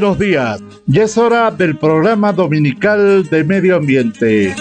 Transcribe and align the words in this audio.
Buenos 0.00 0.18
días. 0.18 0.62
Ya 0.86 1.02
es 1.02 1.18
hora 1.18 1.50
del 1.50 1.76
programa 1.76 2.32
dominical 2.32 3.28
de 3.28 3.44
medio 3.44 3.76
ambiente. 3.76 4.54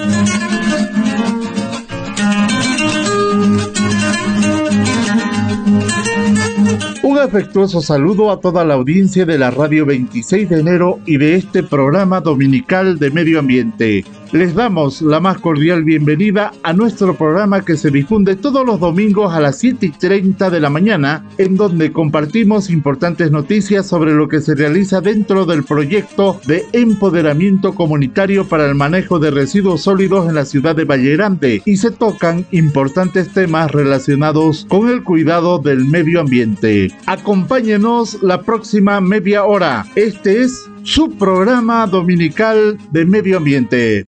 Un 7.03 7.19
afectuoso 7.19 7.81
saludo 7.81 8.31
a 8.31 8.41
toda 8.41 8.65
la 8.65 8.73
audiencia 8.73 9.25
de 9.25 9.37
la 9.37 9.49
radio 9.49 9.85
26 9.85 10.49
de 10.49 10.59
enero 10.59 10.99
y 11.05 11.15
de 11.15 11.35
este 11.35 11.63
programa 11.63 12.19
dominical 12.19 12.99
de 12.99 13.09
medio 13.09 13.39
ambiente. 13.39 14.03
Les 14.31 14.53
damos 14.53 15.01
la 15.01 15.19
más 15.19 15.39
cordial 15.39 15.83
bienvenida 15.83 16.51
a 16.61 16.71
nuestro 16.71 17.15
programa 17.15 17.65
que 17.65 17.75
se 17.75 17.89
difunde 17.89 18.35
todos 18.35 18.63
los 18.63 18.79
domingos 18.79 19.33
a 19.33 19.39
las 19.39 19.57
7 19.57 19.87
y 19.87 19.89
30 19.89 20.51
de 20.51 20.59
la 20.59 20.69
mañana, 20.69 21.25
en 21.39 21.55
donde 21.55 21.91
compartimos 21.91 22.69
importantes 22.69 23.31
noticias 23.31 23.87
sobre 23.87 24.13
lo 24.13 24.27
que 24.27 24.39
se 24.41 24.53
realiza 24.53 25.01
dentro 25.01 25.47
del 25.47 25.63
proyecto 25.63 26.39
de 26.45 26.63
empoderamiento 26.73 27.73
comunitario 27.73 28.47
para 28.47 28.67
el 28.67 28.75
manejo 28.75 29.17
de 29.17 29.31
residuos 29.31 29.81
sólidos 29.81 30.29
en 30.29 30.35
la 30.35 30.45
ciudad 30.45 30.75
de 30.75 30.85
Valle 30.85 31.17
Grande 31.17 31.63
y 31.65 31.77
se 31.77 31.89
tocan 31.89 32.45
importantes 32.51 33.33
temas 33.33 33.71
relacionados 33.71 34.67
con 34.69 34.89
el 34.89 35.01
cuidado 35.01 35.57
del 35.57 35.85
medio 35.85 36.21
ambiente. 36.21 36.89
Acompáñenos 37.07 38.21
la 38.21 38.43
próxima 38.43 39.01
media 39.01 39.45
hora. 39.45 39.87
Este 39.95 40.43
es 40.43 40.69
su 40.83 41.09
programa 41.17 41.87
dominical 41.87 42.77
de 42.91 43.05
medio 43.05 43.37
ambiente. 43.37 44.05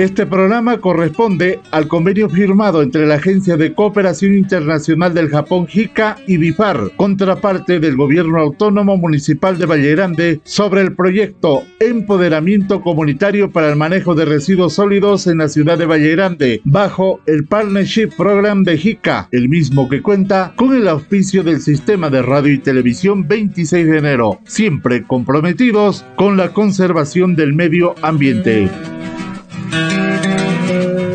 Este 0.00 0.24
programa 0.24 0.78
corresponde 0.78 1.60
al 1.72 1.86
convenio 1.86 2.30
firmado 2.30 2.80
entre 2.80 3.04
la 3.04 3.16
Agencia 3.16 3.58
de 3.58 3.74
Cooperación 3.74 4.34
Internacional 4.34 5.12
del 5.12 5.28
Japón 5.28 5.66
JICA 5.66 6.16
y 6.26 6.38
DIFAR, 6.38 6.92
contraparte 6.96 7.80
del 7.80 7.98
Gobierno 7.98 8.40
Autónomo 8.40 8.96
Municipal 8.96 9.58
de 9.58 9.66
Valle 9.66 9.90
Grande, 9.90 10.40
sobre 10.44 10.80
el 10.80 10.94
proyecto 10.94 11.64
Empoderamiento 11.80 12.80
Comunitario 12.80 13.50
para 13.50 13.68
el 13.68 13.76
Manejo 13.76 14.14
de 14.14 14.24
Residuos 14.24 14.72
Sólidos 14.72 15.26
en 15.26 15.36
la 15.36 15.48
ciudad 15.48 15.76
de 15.76 15.84
Valle 15.84 16.12
Grande, 16.12 16.62
bajo 16.64 17.20
el 17.26 17.44
Partnership 17.44 18.08
Program 18.16 18.64
de 18.64 18.78
JICA, 18.78 19.28
el 19.32 19.50
mismo 19.50 19.86
que 19.90 20.00
cuenta 20.00 20.54
con 20.56 20.74
el 20.74 20.88
auspicio 20.88 21.42
del 21.42 21.60
Sistema 21.60 22.08
de 22.08 22.22
Radio 22.22 22.54
y 22.54 22.58
Televisión 22.58 23.28
26 23.28 23.86
de 23.86 23.98
enero, 23.98 24.40
siempre 24.46 25.02
comprometidos 25.02 26.06
con 26.16 26.38
la 26.38 26.54
conservación 26.54 27.36
del 27.36 27.52
medio 27.52 27.94
ambiente. 28.00 28.70
Thank 29.70 30.70
you. 30.70 31.09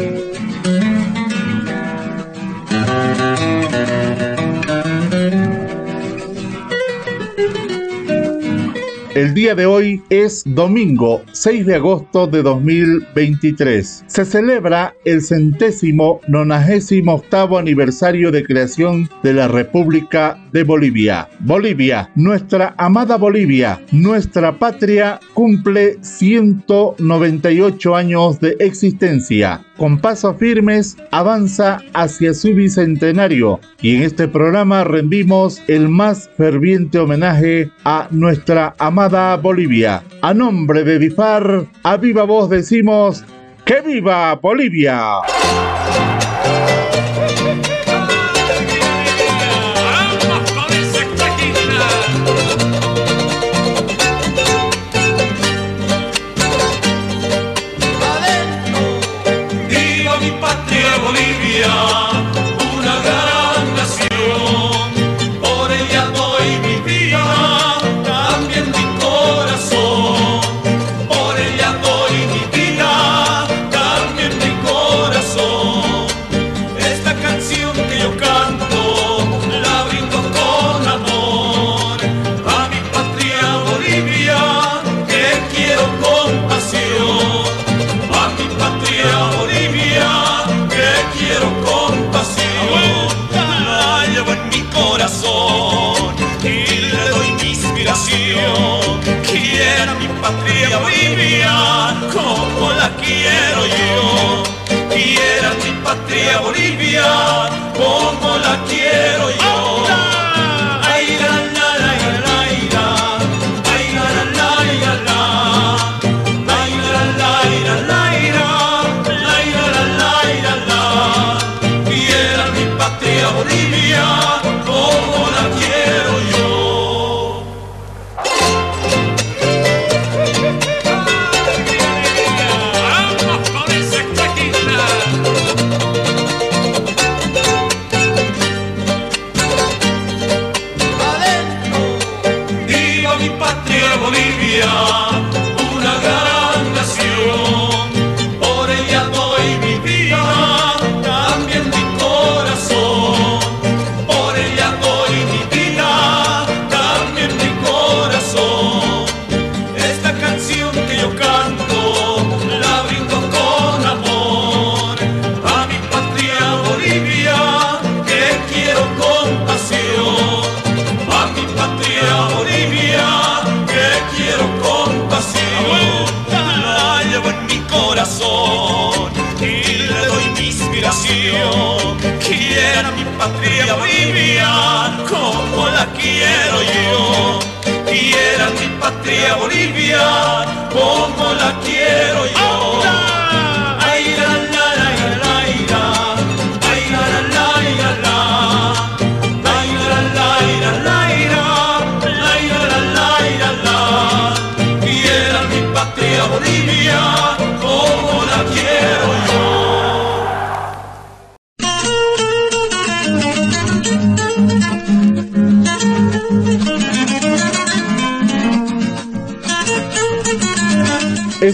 El 9.16 9.34
día 9.34 9.56
de 9.56 9.66
hoy 9.66 10.04
es 10.10 10.44
domingo 10.46 11.22
6 11.32 11.66
de 11.68 11.76
agosto 11.76 12.28
de 12.28 12.44
2023. 12.44 14.04
Se 14.08 14.26
celebra 14.26 14.94
el 15.06 15.22
centésimo 15.22 16.20
nonagésimo 16.28 17.14
octavo 17.14 17.58
aniversario 17.58 18.30
de 18.30 18.44
creación 18.44 19.10
de 19.24 19.32
la 19.32 19.48
República 19.48 20.38
de 20.52 20.66
Bolivia. 20.66 21.30
Bolivia, 21.40 22.12
nuestra 22.16 22.76
amada 22.78 23.16
Bolivia, 23.16 23.82
nuestra 23.94 24.60
patria, 24.60 25.22
cumple 25.34 25.98
198 26.02 27.96
años 27.96 28.42
de 28.42 28.58
existencia 28.60 29.62
con 29.78 30.00
pasos 30.00 30.38
firmes 30.38 30.98
avanza 31.12 31.82
hacia 31.94 32.34
su 32.34 32.54
bicentenario 32.54 33.60
y 33.82 33.96
en 33.96 34.04
este 34.04 34.28
programa 34.28 34.84
rendimos 34.84 35.62
el 35.68 35.90
más 35.90 36.30
ferviente 36.38 37.00
homenaje 37.00 37.70
a 37.84 38.08
nuestra 38.12 38.74
amada 38.78 39.05
Bolivia. 39.08 40.04
A 40.22 40.34
nombre 40.34 40.84
de 40.84 40.98
Difar, 40.98 41.68
a 41.84 41.98
viva 41.98 42.24
voz 42.24 42.50
decimos 42.50 43.24
¡Que 43.64 43.82
viva 43.82 44.34
Bolivia! 44.36 45.22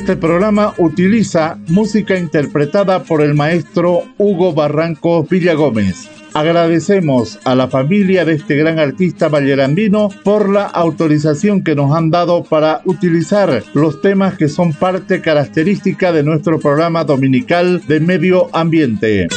Este 0.02 0.16
programa 0.16 0.74
utiliza 0.80 1.60
música 1.68 2.18
interpretada 2.18 3.04
por 3.04 3.22
el 3.22 3.36
maestro 3.36 4.02
Hugo 4.18 4.52
Barranco 4.52 5.24
Villagómez. 5.30 6.10
Agradecemos 6.34 7.38
a 7.44 7.54
la 7.54 7.68
familia 7.68 8.26
de 8.26 8.34
este 8.34 8.56
gran 8.56 8.80
artista 8.80 9.30
vallerandino 9.30 10.10
por 10.24 10.50
la 10.50 10.66
autorización 10.66 11.64
que 11.64 11.76
nos 11.76 11.96
han 11.96 12.10
dado 12.10 12.44
para 12.44 12.82
utilizar 12.86 13.64
los 13.76 14.02
temas 14.02 14.40
que 14.40 14.50
son 14.50 14.74
parte 14.74 15.22
característica 15.22 16.12
de 16.12 16.24
nuestro 16.24 16.58
programa 16.60 17.04
dominical 17.04 17.84
de 17.88 18.00
medio 18.00 18.48
ambiente. 18.56 19.28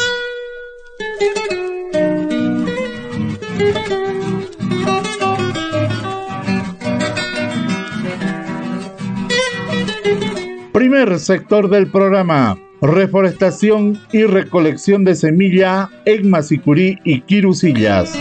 Sector 11.18 11.68
del 11.68 11.90
programa, 11.90 12.58
reforestación 12.80 14.00
y 14.12 14.24
recolección 14.24 15.04
de 15.04 15.14
semilla 15.14 15.90
en 16.06 16.30
Masicurí 16.30 16.98
y 17.04 17.20
Quirusillas. 17.20 18.18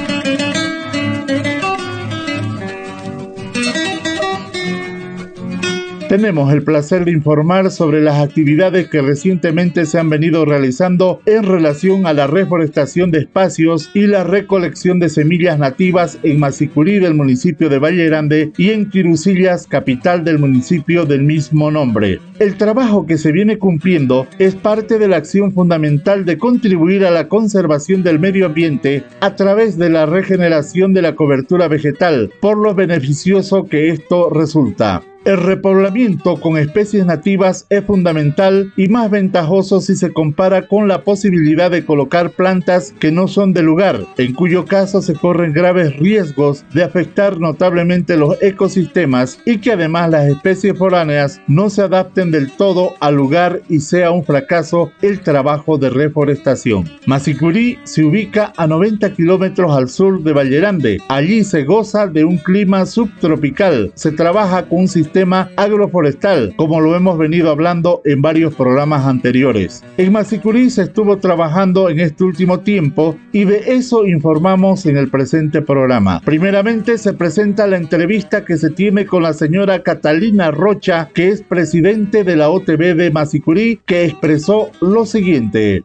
Tenemos 6.14 6.54
el 6.54 6.62
placer 6.62 7.06
de 7.06 7.12
informar 7.12 7.72
sobre 7.72 8.00
las 8.00 8.20
actividades 8.20 8.88
que 8.88 9.02
recientemente 9.02 9.88
se 9.88 9.98
han 9.98 10.12
venido 10.12 10.46
realizando 10.46 11.20
en 11.26 11.42
relación 11.42 12.06
a 12.06 12.14
la 12.14 12.28
reforestación 12.28 13.10
de 13.10 13.18
espacios 13.18 13.90
y 13.96 14.06
la 14.06 14.24
recolección 14.24 15.00
de 15.00 15.10
semillas 15.10 15.58
nativas 15.58 16.20
en 16.22 16.40
Masicurí 16.40 17.00
del 17.00 17.16
municipio 17.16 17.68
de 17.68 17.80
Valle 17.80 18.06
Grande 18.06 18.54
y 18.58 18.70
en 18.70 18.92
Quirusillas, 18.92 19.66
capital 19.66 20.24
del 20.24 20.38
municipio 20.38 21.08
del 21.08 21.24
mismo 21.24 21.72
nombre. 21.72 22.20
El 22.38 22.58
trabajo 22.58 23.08
que 23.08 23.18
se 23.18 23.32
viene 23.32 23.58
cumpliendo 23.58 24.28
es 24.38 24.54
parte 24.54 25.00
de 25.00 25.08
la 25.08 25.18
acción 25.18 25.52
fundamental 25.52 26.26
de 26.26 26.38
contribuir 26.38 27.08
a 27.08 27.10
la 27.10 27.28
conservación 27.28 28.04
del 28.04 28.20
medio 28.20 28.46
ambiente 28.46 29.04
a 29.20 29.36
través 29.36 29.80
de 29.80 29.90
la 29.90 30.06
regeneración 30.06 30.94
de 30.94 31.02
la 31.02 31.16
cobertura 31.16 31.68
vegetal, 31.68 32.30
por 32.40 32.60
lo 32.60 32.76
beneficioso 32.76 33.66
que 33.66 33.90
esto 33.90 34.30
resulta. 34.30 35.02
El 35.26 35.38
repoblamiento 35.38 36.36
con 36.36 36.58
especies 36.58 37.06
nativas 37.06 37.66
es 37.70 37.86
fundamental 37.86 38.74
y 38.76 38.90
más 38.90 39.10
ventajoso 39.10 39.80
si 39.80 39.96
se 39.96 40.12
compara 40.12 40.68
con 40.68 40.90
la 40.90 41.04
posibilidad 41.06 41.72
de 41.72 41.86
colocar 41.86 42.32
plantas 42.32 42.94
que 43.00 43.10
no 43.10 43.30
son 43.30 43.54
de 43.54 43.64
lugar, 43.64 44.06
en 44.18 44.34
cuyo 44.34 44.66
caso 44.66 45.02
se 45.02 45.14
corren 45.14 45.54
graves 45.54 45.96
riesgos 45.96 46.66
de 46.74 46.84
afectar 46.84 47.40
notablemente 47.40 48.18
los 48.18 48.36
ecosistemas 48.42 49.40
y 49.46 49.60
que 49.60 49.72
además 49.72 50.10
las 50.10 50.28
especies 50.28 50.78
foráneas 50.78 51.40
no 51.48 51.70
se 51.70 51.84
adapten 51.84 52.30
del 52.30 52.52
todo 52.52 52.92
al 53.00 53.16
lugar 53.16 53.62
y 53.70 53.80
sea 53.80 54.12
un 54.12 54.26
fracaso 54.26 54.92
el 55.02 55.22
trabajo 55.22 55.78
de 55.78 55.90
reforestación. 55.90 56.84
Masicurí 57.06 57.80
se 57.86 58.04
ubica 58.04 58.52
a 58.58 58.68
90 58.68 59.14
kilómetros 59.14 59.72
al 59.72 59.88
sur 59.88 60.22
de 60.22 60.34
Vallerande. 60.34 60.98
Allí 61.08 61.46
se 61.46 61.64
goza 61.64 62.08
de 62.08 62.26
un 62.26 62.36
clima 62.40 62.86
subtropical. 62.86 63.94
Se 63.96 64.12
trabaja 64.12 64.66
con 64.66 64.80
un 64.80 64.88
sistema 64.90 65.13
sistema 65.14 65.52
agroforestal, 65.58 66.56
como 66.56 66.82
lo 66.82 66.96
hemos 66.96 67.20
venido 67.20 67.52
hablando 67.52 68.02
en 68.04 68.24
varios 68.24 68.56
programas 68.56 69.06
anteriores. 69.06 69.84
En 69.98 70.12
Masicurí 70.12 70.72
se 70.72 70.82
estuvo 70.82 71.20
trabajando 71.20 71.92
en 71.92 72.00
este 72.00 72.24
último 72.24 72.62
tiempo 72.62 73.16
y 73.32 73.46
de 73.46 73.76
eso 73.76 74.08
informamos 74.08 74.88
en 74.88 74.98
el 74.98 75.12
presente 75.12 75.62
programa. 75.62 76.20
Primeramente 76.26 76.98
se 76.98 77.14
presenta 77.14 77.68
la 77.68 77.78
entrevista 77.78 78.44
que 78.44 78.58
se 78.58 78.72
tiene 78.72 79.06
con 79.06 79.22
la 79.22 79.34
señora 79.34 79.84
Catalina 79.84 80.50
Rocha, 80.50 81.10
que 81.14 81.30
es 81.30 81.44
presidente 81.44 82.24
de 82.24 82.36
la 82.36 82.50
OTB 82.50 82.96
de 82.96 83.12
Masicurí, 83.12 83.82
que 83.86 84.06
expresó 84.06 84.72
lo 84.82 85.06
siguiente. 85.06 85.84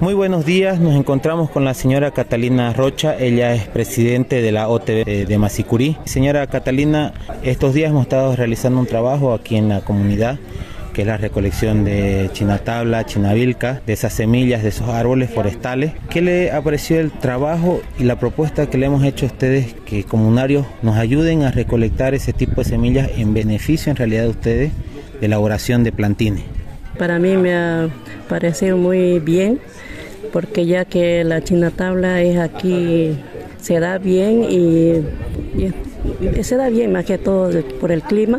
Muy 0.00 0.12
buenos 0.12 0.44
días, 0.44 0.80
nos 0.80 0.96
encontramos 0.96 1.50
con 1.50 1.64
la 1.64 1.72
señora 1.72 2.10
Catalina 2.10 2.72
Rocha, 2.72 3.16
ella 3.16 3.54
es 3.54 3.68
presidente 3.68 4.42
de 4.42 4.50
la 4.50 4.68
OTB 4.68 5.26
de 5.26 5.38
Masicurí. 5.38 5.96
Señora 6.04 6.46
Catalina, 6.48 7.14
estos 7.44 7.74
días 7.74 7.90
hemos 7.90 8.02
estado 8.02 8.34
realizando 8.34 8.80
un 8.80 8.86
trabajo 8.86 9.32
aquí 9.32 9.56
en 9.56 9.68
la 9.68 9.82
comunidad 9.82 10.38
que 10.92 11.02
es 11.02 11.06
la 11.06 11.16
recolección 11.16 11.84
de 11.84 12.30
chinatabla, 12.32 13.04
chinavilca, 13.04 13.82
de 13.84 13.92
esas 13.92 14.12
semillas, 14.12 14.62
de 14.62 14.68
esos 14.70 14.88
árboles 14.88 15.28
forestales. 15.28 15.92
¿Qué 16.08 16.22
le 16.22 16.52
apareció 16.52 17.00
el 17.00 17.10
trabajo 17.10 17.82
y 17.98 18.04
la 18.04 18.18
propuesta 18.18 18.70
que 18.70 18.78
le 18.78 18.86
hemos 18.86 19.04
hecho 19.04 19.26
a 19.26 19.28
ustedes 19.28 19.74
que 19.84 20.04
comunarios 20.04 20.64
nos 20.82 20.96
ayuden 20.96 21.42
a 21.42 21.50
recolectar 21.50 22.14
ese 22.14 22.32
tipo 22.32 22.62
de 22.62 22.70
semillas 22.70 23.10
en 23.16 23.34
beneficio 23.34 23.90
en 23.90 23.96
realidad 23.96 24.22
de 24.22 24.28
ustedes 24.28 24.72
de 25.20 25.26
elaboración 25.26 25.82
de 25.84 25.92
plantines? 25.92 26.44
Para 26.98 27.18
mí 27.18 27.36
me 27.36 27.54
ha 27.54 27.88
parecido 28.28 28.76
muy 28.76 29.18
bien 29.18 29.60
porque 30.32 30.66
ya 30.66 30.84
que 30.84 31.22
la 31.24 31.42
china 31.42 31.70
tabla 31.70 32.20
es 32.22 32.38
aquí, 32.38 33.16
se 33.60 33.78
da 33.80 33.98
bien 33.98 34.44
y, 34.44 35.04
se 36.42 36.56
da 36.56 36.68
bien 36.68 36.92
más 36.92 37.04
que 37.04 37.18
todo 37.18 37.50
por 37.80 37.92
el 37.92 38.02
clima. 38.02 38.38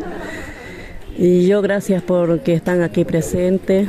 Y 1.18 1.48
yo 1.48 1.62
gracias 1.62 2.04
por 2.04 2.42
que 2.42 2.54
están 2.54 2.81
aquí 2.81 3.06
presentes 3.06 3.88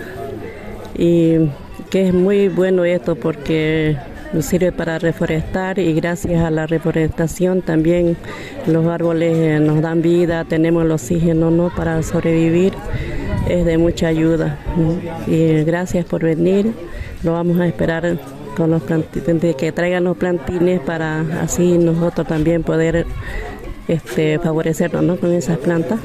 y 0.96 1.48
que 1.90 2.08
es 2.08 2.14
muy 2.14 2.48
bueno 2.48 2.84
esto 2.84 3.16
porque 3.16 3.96
nos 4.32 4.46
sirve 4.46 4.72
para 4.72 4.98
reforestar 4.98 5.78
y 5.78 5.92
gracias 5.94 6.42
a 6.42 6.50
la 6.50 6.66
reforestación 6.66 7.62
también 7.62 8.16
los 8.66 8.86
árboles 8.86 9.60
nos 9.60 9.80
dan 9.82 10.02
vida, 10.02 10.44
tenemos 10.44 10.84
el 10.84 10.90
oxígeno 10.90 11.50
¿no? 11.50 11.72
para 11.74 12.02
sobrevivir, 12.02 12.72
es 13.48 13.64
de 13.64 13.78
mucha 13.78 14.08
ayuda. 14.08 14.58
Y 15.26 15.64
gracias 15.64 16.04
por 16.04 16.22
venir 16.22 16.72
lo 17.22 17.32
vamos 17.32 17.58
a 17.60 17.66
esperar 17.66 18.18
con 18.56 18.70
los 18.70 18.82
plantines, 18.82 19.56
que 19.56 19.72
traigan 19.72 20.04
los 20.04 20.16
plantines 20.16 20.80
para 20.80 21.20
así 21.42 21.76
nosotros 21.78 22.26
también 22.26 22.62
poder 22.62 23.06
este, 23.88 24.38
favorecernos 24.38 25.18
con 25.18 25.32
esas 25.32 25.58
plantas. 25.58 26.00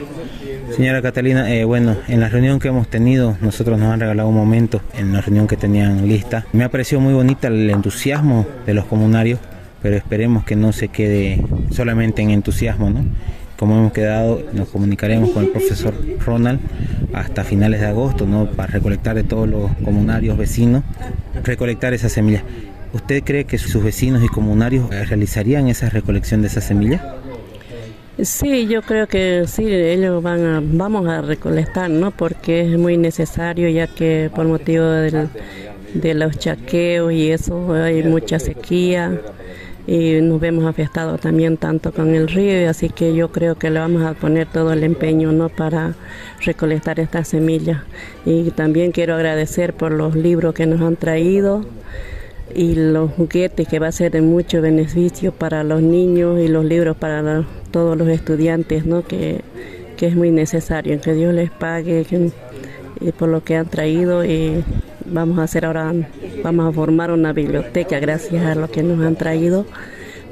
Señora 0.75 1.01
Catalina, 1.01 1.53
eh, 1.53 1.65
bueno, 1.65 1.97
en 2.07 2.21
la 2.21 2.29
reunión 2.29 2.59
que 2.59 2.69
hemos 2.69 2.87
tenido, 2.87 3.37
nosotros 3.41 3.77
nos 3.77 3.91
han 3.91 3.99
regalado 3.99 4.29
un 4.29 4.35
momento 4.35 4.81
en 4.97 5.11
la 5.11 5.19
reunión 5.19 5.47
que 5.47 5.57
tenían 5.57 6.07
lista. 6.07 6.45
Me 6.53 6.63
ha 6.63 6.69
parecido 6.69 7.01
muy 7.01 7.13
bonita 7.13 7.49
el 7.49 7.69
entusiasmo 7.69 8.45
de 8.65 8.73
los 8.73 8.85
comunarios, 8.85 9.39
pero 9.81 9.97
esperemos 9.97 10.45
que 10.45 10.55
no 10.55 10.71
se 10.71 10.87
quede 10.87 11.43
solamente 11.71 12.21
en 12.21 12.29
entusiasmo, 12.29 12.89
¿no? 12.89 13.05
Como 13.61 13.77
hemos 13.77 13.93
quedado, 13.93 14.41
nos 14.53 14.69
comunicaremos 14.69 15.29
con 15.29 15.43
el 15.43 15.51
profesor 15.51 15.93
Ronald 16.25 16.59
hasta 17.13 17.43
finales 17.43 17.79
de 17.79 17.85
agosto, 17.85 18.25
¿no? 18.25 18.47
Para 18.47 18.73
recolectar 18.73 19.15
de 19.15 19.21
todos 19.23 19.47
los 19.47 19.69
comunarios 19.85 20.35
vecinos, 20.35 20.83
recolectar 21.43 21.93
esas 21.93 22.11
semillas. 22.11 22.41
¿Usted 22.91 23.23
cree 23.23 23.43
que 23.45 23.59
sus 23.59 23.83
vecinos 23.83 24.23
y 24.23 24.29
comunarios 24.29 24.89
realizarían 24.89 25.67
esa 25.67 25.89
recolección 25.89 26.41
de 26.41 26.47
esas 26.47 26.63
semillas? 26.63 27.03
Sí, 28.19 28.65
yo 28.65 28.81
creo 28.81 29.05
que 29.05 29.43
sí, 29.45 29.71
ellos 29.71 30.23
van 30.23 30.75
vamos 30.75 31.07
a 31.07 31.21
recolectar, 31.21 31.87
¿no? 31.87 32.09
Porque 32.09 32.61
es 32.61 32.79
muy 32.79 32.97
necesario, 32.97 33.69
ya 33.69 33.85
que 33.85 34.31
por 34.33 34.47
motivo 34.47 34.85
de 34.85 36.13
los 36.15 36.39
chaqueos 36.39 37.13
y 37.13 37.29
eso 37.29 37.73
hay 37.73 38.01
mucha 38.01 38.39
sequía 38.39 39.21
y 39.87 40.21
nos 40.21 40.39
vemos 40.39 40.65
afectados 40.65 41.19
también 41.19 41.57
tanto 41.57 41.91
con 41.91 42.13
el 42.13 42.27
río, 42.27 42.69
así 42.69 42.89
que 42.89 43.13
yo 43.15 43.31
creo 43.31 43.55
que 43.55 43.69
le 43.69 43.79
vamos 43.79 44.03
a 44.03 44.13
poner 44.13 44.47
todo 44.47 44.73
el 44.73 44.83
empeño 44.83 45.31
¿no? 45.31 45.49
para 45.49 45.95
recolectar 46.43 46.99
estas 46.99 47.29
semillas. 47.29 47.81
Y 48.25 48.51
también 48.51 48.91
quiero 48.91 49.15
agradecer 49.15 49.73
por 49.73 49.91
los 49.91 50.15
libros 50.15 50.53
que 50.53 50.65
nos 50.65 50.81
han 50.81 50.95
traído 50.95 51.65
y 52.53 52.75
los 52.75 53.11
juguetes 53.11 53.67
que 53.67 53.79
va 53.79 53.87
a 53.87 53.91
ser 53.91 54.11
de 54.11 54.21
mucho 54.21 54.61
beneficio 54.61 55.31
para 55.31 55.63
los 55.63 55.81
niños 55.81 56.39
y 56.39 56.47
los 56.47 56.65
libros 56.65 56.97
para 56.97 57.45
todos 57.71 57.97
los 57.97 58.09
estudiantes, 58.09 58.85
¿no? 58.85 59.03
que, 59.03 59.41
que 59.97 60.07
es 60.07 60.15
muy 60.15 60.31
necesario, 60.31 60.99
que 61.01 61.13
Dios 61.13 61.33
les 61.33 61.49
pague 61.49 62.05
y 62.99 63.11
por 63.13 63.29
lo 63.29 63.43
que 63.43 63.55
han 63.55 63.67
traído 63.67 64.23
y 64.23 64.63
vamos 65.05 65.39
a 65.39 65.43
hacer 65.43 65.65
ahora, 65.65 65.93
vamos 66.43 66.69
a 66.69 66.71
formar 66.73 67.11
una 67.11 67.33
biblioteca 67.33 67.99
gracias 67.99 68.45
a 68.45 68.55
lo 68.55 68.69
que 68.69 68.83
nos 68.83 69.05
han 69.05 69.15
traído 69.15 69.65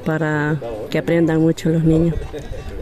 para 0.04 0.56
que 0.90 0.98
aprendan 0.98 1.40
mucho 1.40 1.68
los 1.68 1.84
niños. 1.84 2.14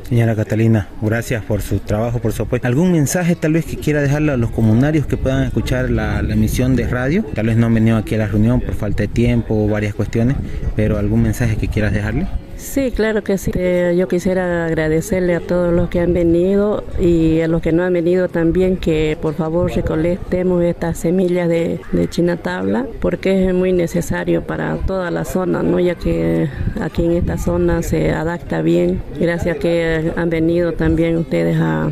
Señora 0.09 0.35
Catalina, 0.35 0.88
gracias 1.02 1.45
por 1.45 1.61
su 1.61 1.80
trabajo, 1.80 2.18
por 2.18 2.33
su 2.33 2.42
apoyo. 2.42 2.62
¿Algún 2.64 2.92
mensaje 2.92 3.37
tal 3.37 3.52
vez 3.52 3.66
que 3.66 3.76
quiera 3.76 4.00
dejarle 4.00 4.33
a 4.33 4.37
los 4.38 4.50
comunarios 4.50 5.07
que 5.07 5.18
puedan 5.18 5.45
escuchar 5.45 5.90
la, 5.90 6.21
emisión 6.21 6.76
de 6.76 6.87
radio? 6.87 7.25
Tal 7.35 7.47
vez 7.47 7.59
no 7.59 7.66
han 7.66 7.75
venido 7.75 7.99
aquí 7.99 8.14
a 8.14 8.18
la 8.18 8.26
reunión 8.26 8.62
por 8.62 8.75
falta 8.75 9.02
de 9.02 9.09
tiempo 9.09 9.54
o 9.54 9.68
varias 9.68 9.95
cuestiones, 9.95 10.37
pero 10.75 10.97
algún 10.97 11.23
mensaje 11.23 11.57
que 11.57 11.68
quieras 11.68 11.92
dejarle. 11.92 12.26
Sí, 12.59 12.91
claro 12.91 13.23
que 13.23 13.38
sí. 13.38 13.53
Eh, 13.55 13.95
yo 13.97 14.09
quisiera 14.09 14.67
agradecerle 14.67 15.37
a 15.37 15.41
todos 15.41 15.73
los 15.73 15.88
que 15.88 16.00
han 16.00 16.12
venido 16.12 16.83
y 17.00 17.41
a 17.41 17.47
los 17.47 17.62
que 17.62 17.71
no 17.71 17.85
han 17.85 17.93
venido 17.93 18.29
también 18.29 18.77
que 18.77 19.17
por 19.23 19.35
favor 19.35 19.71
recolectemos 19.73 20.65
estas 20.65 20.99
semillas 20.99 21.49
de, 21.49 21.81
de 21.93 22.09
china 22.11 22.37
tabla 22.37 22.85
porque 23.00 23.47
es 23.47 23.55
muy 23.55 23.73
necesario 23.73 24.43
para 24.43 24.77
toda 24.79 25.12
la 25.12 25.25
zona, 25.25 25.62
¿no? 25.62 25.79
ya 25.79 25.95
que 25.95 26.49
aquí 26.81 27.05
en 27.05 27.12
esta 27.12 27.38
zona 27.38 27.83
se 27.83 28.11
adapta 28.11 28.61
bien. 28.61 29.03
Gracias 29.21 29.57
que 29.59 30.12
han 30.17 30.29
venido 30.29 30.73
también 30.73 31.17
ustedes 31.17 31.57
a, 31.61 31.91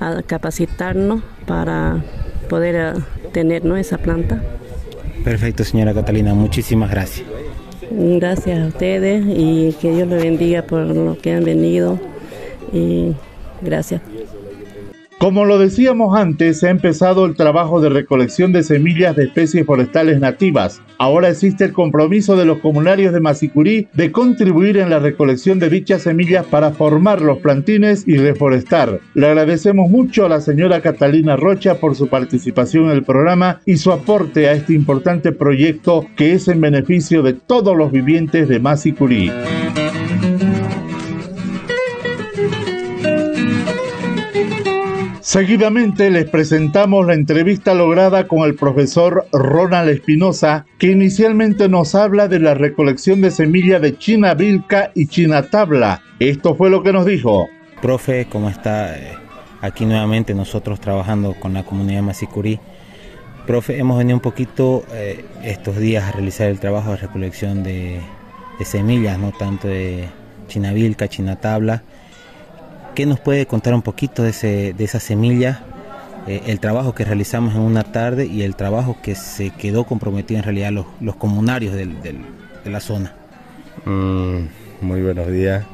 a 0.00 0.22
capacitarnos 0.22 1.22
para 1.46 2.02
poder 2.48 2.96
eh, 2.96 3.00
tener 3.32 3.62
¿no? 3.66 3.76
esa 3.76 3.98
planta. 3.98 4.42
Perfecto, 5.22 5.64
señora 5.64 5.92
Catalina, 5.92 6.32
muchísimas 6.32 6.90
gracias. 6.90 7.26
Gracias 7.90 8.60
a 8.60 8.66
ustedes 8.66 9.24
y 9.26 9.72
que 9.80 9.90
Dios 9.92 10.08
los 10.08 10.22
bendiga 10.22 10.62
por 10.62 10.80
lo 10.86 11.16
que 11.16 11.32
han 11.32 11.44
venido 11.44 11.98
y 12.72 13.12
gracias. 13.62 14.02
Como 15.18 15.44
lo 15.44 15.58
decíamos 15.58 16.16
antes, 16.16 16.60
se 16.60 16.68
ha 16.68 16.70
empezado 16.70 17.26
el 17.26 17.34
trabajo 17.34 17.80
de 17.80 17.88
recolección 17.88 18.52
de 18.52 18.62
semillas 18.62 19.16
de 19.16 19.24
especies 19.24 19.66
forestales 19.66 20.20
nativas. 20.20 20.80
Ahora 20.96 21.28
existe 21.28 21.64
el 21.64 21.72
compromiso 21.72 22.36
de 22.36 22.44
los 22.44 22.60
comunarios 22.60 23.12
de 23.12 23.18
Masicurí 23.18 23.88
de 23.94 24.12
contribuir 24.12 24.76
en 24.76 24.90
la 24.90 25.00
recolección 25.00 25.58
de 25.58 25.70
dichas 25.70 26.02
semillas 26.02 26.46
para 26.46 26.70
formar 26.70 27.20
los 27.20 27.38
plantines 27.38 28.06
y 28.06 28.16
reforestar. 28.16 29.00
Le 29.14 29.26
agradecemos 29.26 29.90
mucho 29.90 30.24
a 30.24 30.28
la 30.28 30.40
señora 30.40 30.82
Catalina 30.82 31.34
Rocha 31.34 31.80
por 31.80 31.96
su 31.96 32.06
participación 32.06 32.84
en 32.84 32.92
el 32.92 33.02
programa 33.02 33.60
y 33.66 33.78
su 33.78 33.90
aporte 33.90 34.48
a 34.48 34.52
este 34.52 34.72
importante 34.72 35.32
proyecto 35.32 36.06
que 36.14 36.34
es 36.34 36.46
en 36.46 36.60
beneficio 36.60 37.24
de 37.24 37.32
todos 37.32 37.76
los 37.76 37.90
vivientes 37.90 38.48
de 38.48 38.60
Masicurí. 38.60 39.32
Seguidamente 45.38 46.10
les 46.10 46.28
presentamos 46.28 47.06
la 47.06 47.14
entrevista 47.14 47.72
lograda 47.72 48.26
con 48.26 48.40
el 48.40 48.56
profesor 48.56 49.28
Ronald 49.30 49.88
Espinosa, 49.88 50.66
que 50.78 50.90
inicialmente 50.90 51.68
nos 51.68 51.94
habla 51.94 52.26
de 52.26 52.40
la 52.40 52.54
recolección 52.54 53.20
de 53.20 53.30
semillas 53.30 53.80
de 53.80 53.96
China 53.96 54.34
Vilca 54.34 54.90
y 54.96 55.06
China 55.06 55.48
Tabla. 55.48 56.02
Esto 56.18 56.56
fue 56.56 56.70
lo 56.70 56.82
que 56.82 56.92
nos 56.92 57.06
dijo. 57.06 57.46
Profe, 57.80 58.26
¿cómo 58.28 58.50
está? 58.50 58.98
Eh, 58.98 59.12
Aquí 59.60 59.86
nuevamente 59.86 60.34
nosotros 60.34 60.80
trabajando 60.80 61.34
con 61.34 61.54
la 61.54 61.62
comunidad 61.62 62.02
Masicurí. 62.02 62.58
Profe, 63.46 63.78
hemos 63.78 63.96
venido 63.96 64.16
un 64.16 64.22
poquito 64.22 64.82
eh, 64.92 65.24
estos 65.44 65.76
días 65.76 66.02
a 66.02 66.10
realizar 66.10 66.48
el 66.48 66.58
trabajo 66.58 66.90
de 66.90 66.96
recolección 66.96 67.62
de, 67.62 68.00
de 68.58 68.64
semillas, 68.64 69.20
no 69.20 69.30
tanto 69.30 69.68
de 69.68 70.08
China 70.48 70.72
Vilca, 70.72 71.06
China 71.06 71.36
Tabla 71.36 71.84
¿Qué 72.94 73.06
nos 73.06 73.20
puede 73.20 73.46
contar 73.46 73.74
un 73.74 73.82
poquito 73.82 74.22
de, 74.22 74.30
ese, 74.30 74.74
de 74.76 74.84
esa 74.84 74.98
semilla, 74.98 75.62
eh, 76.26 76.42
el 76.46 76.58
trabajo 76.58 76.94
que 76.94 77.04
realizamos 77.04 77.54
en 77.54 77.60
una 77.60 77.84
tarde 77.84 78.26
y 78.26 78.42
el 78.42 78.56
trabajo 78.56 78.96
que 79.02 79.14
se 79.14 79.50
quedó 79.50 79.84
comprometido 79.84 80.38
en 80.38 80.44
realidad 80.44 80.72
los, 80.72 80.86
los 81.00 81.14
comunarios 81.16 81.74
del- 81.74 82.00
de 82.02 82.70
la 82.70 82.80
zona? 82.80 83.12
Mm, 83.84 84.38
muy 84.80 85.00
buenos 85.02 85.28
días. 85.30 85.64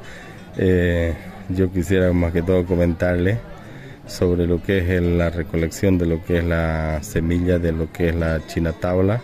Eh, 0.58 1.14
yo 1.48 1.72
quisiera 1.72 2.12
más 2.12 2.32
que 2.32 2.42
todo 2.42 2.64
comentarle 2.66 3.38
sobre 4.06 4.46
lo 4.46 4.62
que 4.62 4.78
es 4.96 5.02
la 5.02 5.30
recolección 5.30 5.96
de 5.96 6.06
lo 6.06 6.22
que 6.22 6.38
es 6.38 6.44
la 6.44 7.02
semilla 7.02 7.58
de 7.58 7.72
lo 7.72 7.90
que 7.90 8.10
es 8.10 8.14
la 8.14 8.46
china 8.46 8.72
tabla 8.72 9.20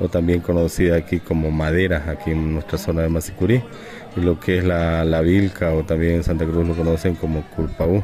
o 0.00 0.08
también 0.08 0.40
conocida 0.40 0.96
aquí 0.96 1.20
como 1.20 1.52
madera 1.52 2.04
aquí 2.08 2.32
en 2.32 2.54
nuestra 2.54 2.76
zona 2.78 3.02
de 3.02 3.08
Masicurí 3.08 3.62
lo 4.16 4.38
que 4.38 4.58
es 4.58 4.64
la, 4.64 5.04
la 5.04 5.20
vilca 5.20 5.72
o 5.72 5.84
también 5.84 6.16
en 6.16 6.24
Santa 6.24 6.44
Cruz 6.44 6.66
lo 6.66 6.74
conocen 6.74 7.14
como 7.14 7.42
culpaú. 7.50 8.02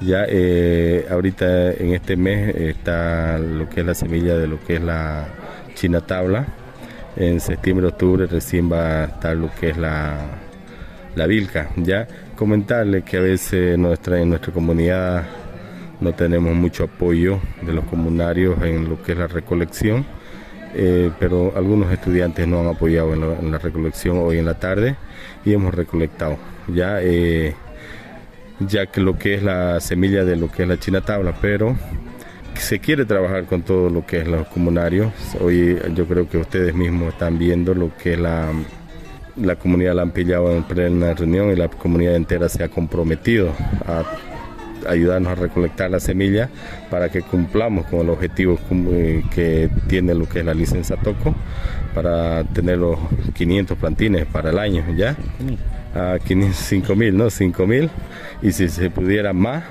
Ya 0.00 0.24
eh, 0.28 1.06
ahorita 1.10 1.72
en 1.72 1.94
este 1.94 2.16
mes 2.16 2.54
está 2.56 3.38
lo 3.38 3.68
que 3.68 3.80
es 3.80 3.86
la 3.86 3.94
semilla 3.94 4.36
de 4.36 4.46
lo 4.46 4.58
que 4.64 4.76
es 4.76 4.82
la 4.82 5.28
china 5.74 6.00
tabla. 6.00 6.46
En 7.16 7.40
septiembre, 7.40 7.86
octubre 7.86 8.26
recién 8.26 8.70
va 8.70 9.02
a 9.02 9.04
estar 9.04 9.36
lo 9.36 9.50
que 9.60 9.70
es 9.70 9.76
la, 9.76 10.16
la 11.16 11.26
vilca. 11.26 11.70
Ya 11.76 12.06
comentarle 12.34 13.02
que 13.02 13.18
a 13.18 13.20
veces 13.20 13.76
nuestra, 13.76 14.20
en 14.20 14.30
nuestra 14.30 14.52
comunidad 14.52 15.24
no 16.00 16.14
tenemos 16.14 16.54
mucho 16.54 16.84
apoyo 16.84 17.40
de 17.60 17.74
los 17.74 17.84
comunarios 17.84 18.62
en 18.62 18.88
lo 18.88 19.02
que 19.02 19.12
es 19.12 19.18
la 19.18 19.26
recolección, 19.26 20.06
eh, 20.74 21.10
pero 21.18 21.52
algunos 21.54 21.92
estudiantes 21.92 22.48
nos 22.48 22.60
han 22.60 22.74
apoyado 22.74 23.12
en 23.12 23.50
la 23.50 23.58
recolección 23.58 24.16
hoy 24.18 24.38
en 24.38 24.46
la 24.46 24.54
tarde 24.58 24.96
y 25.44 25.52
hemos 25.52 25.74
recolectado. 25.74 26.36
Ya 26.68 27.00
eh, 27.02 27.54
ya 28.60 28.86
que 28.86 29.00
lo 29.00 29.18
que 29.18 29.34
es 29.34 29.42
la 29.42 29.80
semilla 29.80 30.24
de 30.24 30.36
lo 30.36 30.50
que 30.50 30.62
es 30.62 30.68
la 30.68 30.78
china 30.78 31.00
tabla, 31.00 31.34
pero 31.40 31.76
se 32.54 32.78
quiere 32.78 33.04
trabajar 33.06 33.46
con 33.46 33.62
todo 33.62 33.88
lo 33.88 34.04
que 34.06 34.18
es 34.18 34.28
los 34.28 34.46
comunarios. 34.48 35.12
Hoy 35.40 35.78
yo 35.94 36.06
creo 36.06 36.28
que 36.28 36.38
ustedes 36.38 36.74
mismos 36.74 37.14
están 37.14 37.38
viendo 37.38 37.74
lo 37.74 37.96
que 37.96 38.14
es 38.14 38.18
la, 38.18 38.52
la 39.36 39.56
comunidad 39.56 39.94
la 39.94 40.02
han 40.02 40.10
pillado 40.10 40.54
en 40.54 40.64
plena 40.64 41.14
reunión 41.14 41.50
y 41.50 41.56
la 41.56 41.68
comunidad 41.68 42.14
entera 42.16 42.48
se 42.48 42.62
ha 42.62 42.68
comprometido 42.68 43.52
a 43.86 44.04
ayudarnos 44.88 45.32
a 45.32 45.34
recolectar 45.34 45.90
la 45.90 46.00
semilla 46.00 46.48
para 46.90 47.08
que 47.08 47.22
cumplamos 47.22 47.86
con 47.86 48.00
el 48.00 48.10
objetivo 48.10 48.58
eh, 48.92 49.22
que 49.34 49.68
tiene 49.88 50.14
lo 50.14 50.28
que 50.28 50.40
es 50.40 50.44
la 50.44 50.54
licencia 50.54 50.96
Toco 50.96 51.34
para 51.94 52.44
tener 52.44 52.78
los 52.78 52.98
500 53.34 53.76
plantines 53.78 54.26
para 54.26 54.50
el 54.50 54.58
año 54.58 54.84
ya 54.96 55.16
a 55.94 56.18
5 56.24 56.96
mil, 56.96 57.16
¿no? 57.16 57.30
5 57.30 57.66
mil 57.66 57.90
y 58.42 58.52
si 58.52 58.68
se 58.68 58.90
pudiera 58.90 59.32
más 59.32 59.64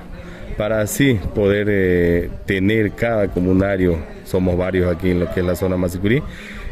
para 0.56 0.82
así 0.82 1.18
poder 1.34 1.68
eh, 1.70 2.30
tener 2.44 2.92
cada 2.92 3.28
comunario, 3.28 3.98
somos 4.24 4.58
varios 4.58 4.94
aquí 4.94 5.10
en 5.10 5.20
lo 5.20 5.32
que 5.32 5.40
es 5.40 5.46
la 5.46 5.56
zona 5.56 5.78
Masicurí, 5.78 6.22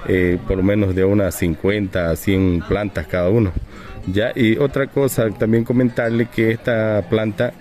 eh, 0.07 0.39
por 0.47 0.59
lo 0.59 0.63
menos 0.63 0.95
de 0.95 1.05
unas 1.05 1.35
50 1.37 2.11
a 2.11 2.15
100 2.15 2.65
plantas 2.69 3.07
cada 3.07 3.31
uno. 3.31 3.51
Ya, 4.07 4.33
y 4.35 4.59
otra 4.59 4.89
cosa, 4.89 5.31
también 5.31 5.65
comentarle 5.65 6.27
que 6.27 6.51
esta 6.51 7.03
planta, 7.09 7.55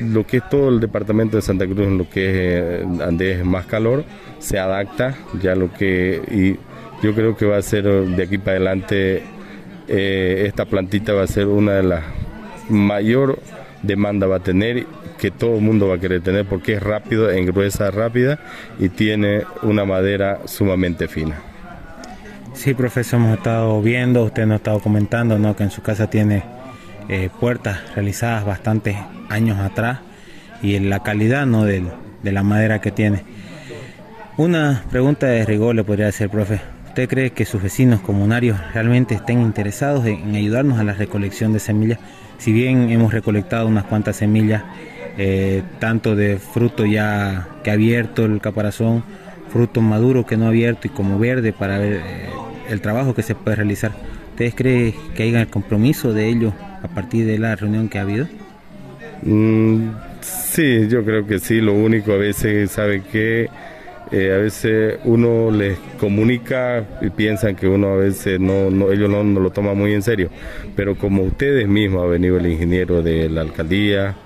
lo 0.00 0.26
que 0.26 0.38
es 0.38 0.48
todo 0.48 0.68
el 0.68 0.80
departamento 0.80 1.36
de 1.36 1.42
Santa 1.42 1.66
Cruz, 1.66 1.86
en 1.86 1.98
lo 1.98 2.08
que 2.08 2.28
es 2.28 2.34
eh, 2.36 2.84
donde 2.86 3.32
es 3.32 3.44
más 3.44 3.66
calor, 3.66 4.04
se 4.38 4.58
adapta, 4.58 5.14
ya 5.40 5.54
lo 5.54 5.72
que, 5.72 6.22
y 6.30 7.04
yo 7.04 7.14
creo 7.14 7.36
que 7.36 7.46
va 7.46 7.56
a 7.56 7.62
ser 7.62 7.86
eh, 7.86 8.06
de 8.06 8.22
aquí 8.22 8.38
para 8.38 8.52
adelante, 8.52 9.22
eh, 9.88 10.44
esta 10.46 10.64
plantita 10.64 11.12
va 11.12 11.22
a 11.22 11.26
ser 11.26 11.46
una 11.46 11.72
de 11.72 11.82
las 11.82 12.04
mayor 12.68 13.38
demanda 13.82 14.26
va 14.26 14.36
a 14.36 14.40
tener 14.40 14.86
que 15.18 15.30
todo 15.30 15.56
el 15.56 15.62
mundo 15.62 15.88
va 15.88 15.96
a 15.96 15.98
querer 15.98 16.20
tener 16.20 16.44
porque 16.44 16.74
es 16.74 16.82
rápido, 16.82 17.30
engruesa 17.30 17.90
rápida 17.90 18.38
y 18.78 18.88
tiene 18.88 19.44
una 19.62 19.84
madera 19.84 20.40
sumamente 20.46 21.08
fina. 21.08 21.36
Sí, 22.54 22.74
profesor, 22.74 23.20
hemos 23.20 23.36
estado 23.36 23.80
viendo, 23.82 24.24
usted 24.24 24.46
nos 24.46 24.54
ha 24.54 24.56
estado 24.56 24.80
comentando 24.80 25.38
¿no? 25.38 25.54
que 25.56 25.64
en 25.64 25.70
su 25.70 25.82
casa 25.82 26.08
tiene 26.08 26.42
eh, 27.08 27.28
puertas 27.38 27.94
realizadas 27.94 28.44
bastantes 28.44 28.96
años 29.28 29.58
atrás 29.58 30.00
y 30.62 30.74
en 30.74 30.90
la 30.90 31.00
calidad 31.02 31.46
¿no? 31.46 31.64
del- 31.64 31.88
de 32.22 32.32
la 32.32 32.42
madera 32.42 32.80
que 32.80 32.90
tiene. 32.90 33.22
Una 34.36 34.82
pregunta 34.90 35.26
de 35.26 35.44
rigor 35.44 35.74
le 35.74 35.84
podría 35.84 36.08
hacer, 36.08 36.28
profe. 36.28 36.60
¿Usted 36.88 37.08
cree 37.08 37.30
que 37.30 37.44
sus 37.44 37.62
vecinos 37.62 38.00
comunarios 38.00 38.58
realmente 38.74 39.14
estén 39.14 39.40
interesados 39.42 40.04
en, 40.06 40.34
ayudarnos 40.34 40.78
a 40.78 40.84
la 40.84 40.92
recolección 40.92 41.52
de 41.52 41.58
semillas? 41.60 41.98
Si 42.38 42.52
bien 42.52 42.90
hemos 42.90 43.12
recolectado 43.12 43.66
unas 43.66 43.84
cuantas 43.84 44.16
semillas, 44.16 44.62
eh, 45.18 45.62
tanto 45.78 46.14
de 46.16 46.38
fruto 46.38 46.84
ya 46.84 47.48
que 47.62 47.70
ha 47.70 47.74
abierto 47.74 48.24
el 48.26 48.40
caparazón, 48.40 49.04
fruto 49.50 49.80
maduro 49.80 50.26
que 50.26 50.36
no 50.36 50.46
ha 50.46 50.48
abierto 50.48 50.86
y 50.86 50.90
como 50.90 51.18
verde 51.18 51.52
para 51.52 51.78
ver 51.78 51.92
eh, 52.04 52.28
el 52.68 52.80
trabajo 52.80 53.14
que 53.14 53.22
se 53.22 53.34
puede 53.34 53.56
realizar. 53.56 53.92
¿Ustedes 54.30 54.54
creen 54.54 54.94
que 55.14 55.22
haya 55.22 55.40
el 55.40 55.48
compromiso 55.48 56.12
de 56.12 56.28
ellos 56.28 56.52
a 56.82 56.88
partir 56.88 57.24
de 57.26 57.38
la 57.38 57.56
reunión 57.56 57.88
que 57.88 57.98
ha 57.98 58.02
habido? 58.02 58.26
Mm, 59.22 59.90
sí, 60.20 60.88
yo 60.88 61.04
creo 61.04 61.26
que 61.26 61.38
sí. 61.38 61.60
Lo 61.60 61.72
único 61.74 62.12
a 62.12 62.16
veces, 62.16 62.70
sabe 62.70 63.02
que 63.02 63.48
eh, 64.12 64.32
a 64.32 64.38
veces 64.38 64.98
uno 65.04 65.50
les 65.50 65.78
comunica 65.98 66.84
y 67.00 67.10
piensan 67.10 67.56
que 67.56 67.66
uno 67.66 67.94
a 67.94 67.96
veces 67.96 68.38
no, 68.38 68.70
no 68.70 68.92
ellos 68.92 69.10
no, 69.10 69.22
lo 69.24 69.50
toman 69.50 69.76
muy 69.76 69.92
en 69.92 70.02
serio. 70.02 70.30
Pero 70.74 70.96
como 70.96 71.22
ustedes 71.22 71.68
mismos 71.68 72.04
ha 72.04 72.06
venido 72.06 72.38
el 72.38 72.46
ingeniero 72.46 73.02
de 73.02 73.28
la 73.28 73.42
alcaldía 73.42 74.16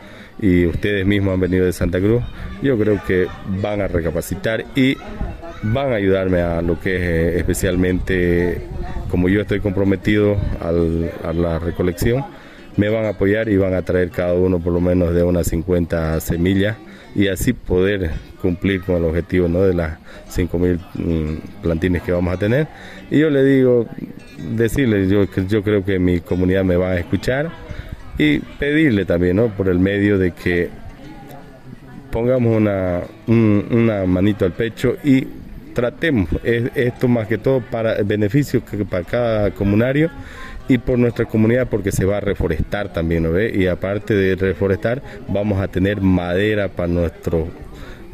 y 0.40 0.66
ustedes 0.66 1.06
mismos 1.06 1.34
han 1.34 1.40
venido 1.40 1.66
de 1.66 1.72
Santa 1.72 1.98
Cruz, 1.98 2.22
yo 2.62 2.78
creo 2.78 3.00
que 3.06 3.26
van 3.60 3.80
a 3.80 3.88
recapacitar 3.88 4.64
y 4.74 4.96
van 5.62 5.92
a 5.92 5.96
ayudarme 5.96 6.40
a 6.40 6.62
lo 6.62 6.80
que 6.80 6.96
es 6.96 7.02
eh, 7.02 7.38
especialmente 7.38 8.62
como 9.10 9.28
yo 9.28 9.42
estoy 9.42 9.60
comprometido 9.60 10.36
a 10.60 11.32
la 11.32 11.58
recolección 11.58 12.24
me 12.80 12.88
van 12.88 13.04
a 13.04 13.10
apoyar 13.10 13.50
y 13.50 13.58
van 13.58 13.74
a 13.74 13.82
traer 13.82 14.08
cada 14.08 14.32
uno 14.32 14.58
por 14.58 14.72
lo 14.72 14.80
menos 14.80 15.14
de 15.14 15.22
unas 15.22 15.48
50 15.48 16.18
semillas 16.20 16.78
y 17.14 17.28
así 17.28 17.52
poder 17.52 18.10
cumplir 18.40 18.80
con 18.80 18.96
el 18.96 19.04
objetivo 19.04 19.48
¿no? 19.48 19.60
de 19.60 19.74
las 19.74 19.98
5.000 20.34 20.78
mm, 20.94 21.60
plantines 21.60 22.02
que 22.02 22.12
vamos 22.12 22.32
a 22.32 22.38
tener. 22.38 22.68
Y 23.10 23.18
yo 23.18 23.28
le 23.28 23.44
digo, 23.44 23.86
decirle, 24.56 25.06
yo, 25.08 25.26
yo 25.46 25.62
creo 25.62 25.84
que 25.84 25.98
mi 25.98 26.20
comunidad 26.20 26.64
me 26.64 26.76
va 26.76 26.92
a 26.92 26.98
escuchar 26.98 27.50
y 28.16 28.38
pedirle 28.38 29.04
también, 29.04 29.36
¿no? 29.36 29.48
por 29.48 29.68
el 29.68 29.78
medio 29.78 30.16
de 30.16 30.30
que 30.30 30.70
pongamos 32.10 32.56
una, 32.56 33.02
una 33.26 34.06
manito 34.06 34.46
al 34.46 34.52
pecho 34.52 34.96
y 35.04 35.26
tratemos 35.74 36.30
esto 36.42 37.08
más 37.08 37.28
que 37.28 37.36
todo 37.36 37.60
para 37.60 37.92
el 37.96 38.04
beneficio 38.04 38.62
para 38.88 39.04
cada 39.04 39.50
comunario 39.50 40.10
y 40.70 40.78
por 40.78 41.00
nuestra 41.00 41.24
comunidad 41.24 41.66
porque 41.68 41.90
se 41.90 42.04
va 42.04 42.18
a 42.18 42.20
reforestar 42.20 42.92
también, 42.92 43.24
¿no 43.24 43.32
ve? 43.32 43.50
Y 43.52 43.66
aparte 43.66 44.14
de 44.14 44.36
reforestar, 44.36 45.02
vamos 45.26 45.60
a 45.60 45.66
tener 45.66 46.00
madera 46.00 46.68
para 46.68 46.86
nuestros, 46.86 47.48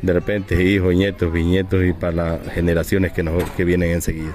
de 0.00 0.12
repente, 0.14 0.62
hijos, 0.62 0.94
nietos, 0.94 1.30
bisnietos 1.30 1.84
y 1.84 1.92
para 1.92 2.12
las 2.12 2.52
generaciones 2.54 3.12
que, 3.12 3.22
nos, 3.22 3.44
que 3.50 3.64
vienen 3.64 3.90
enseguida. 3.90 4.32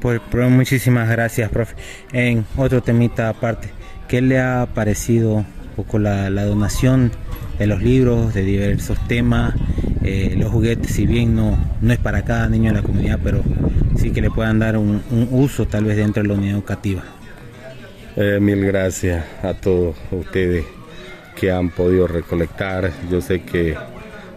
Pues, 0.00 0.22
muchísimas 0.32 1.10
gracias, 1.10 1.50
profe. 1.50 1.76
En 2.14 2.46
otro 2.56 2.82
temita 2.82 3.28
aparte, 3.28 3.68
¿qué 4.08 4.22
le 4.22 4.40
ha 4.40 4.66
parecido 4.74 5.34
un 5.34 5.46
poco 5.76 5.98
la 5.98 6.30
donación 6.30 7.12
de 7.58 7.66
los 7.66 7.82
libros, 7.82 8.32
de 8.32 8.44
diversos 8.44 8.98
temas? 9.08 9.54
Eh, 10.10 10.34
los 10.38 10.50
juguetes, 10.50 10.90
si 10.92 11.06
bien 11.06 11.36
no, 11.36 11.58
no 11.82 11.92
es 11.92 11.98
para 11.98 12.22
cada 12.22 12.48
niño 12.48 12.70
de 12.72 12.80
la 12.80 12.82
comunidad, 12.82 13.20
pero 13.22 13.42
sí 13.98 14.10
que 14.10 14.22
le 14.22 14.30
puedan 14.30 14.58
dar 14.58 14.78
un, 14.78 15.02
uso 15.30 15.68
tal 15.68 15.84
vez 15.84 15.98
dentro 15.98 16.22
de 16.22 16.28
la 16.30 16.34
unidad 16.34 16.54
educativa. 16.54 17.02
Eh, 18.16 18.38
mil 18.40 18.64
gracias 18.64 19.22
a 19.42 19.52
todos 19.52 19.96
ustedes 20.10 20.64
que 21.38 21.52
han 21.52 21.68
podido 21.68 22.06
recolectar. 22.06 22.90
Yo 23.10 23.20
sé 23.20 23.42
que 23.42 23.76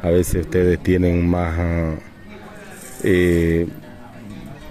a 0.01 0.09
veces 0.09 0.41
ustedes 0.41 0.77
tienen 0.83 1.25
más, 1.25 1.57
eh, 3.05 3.65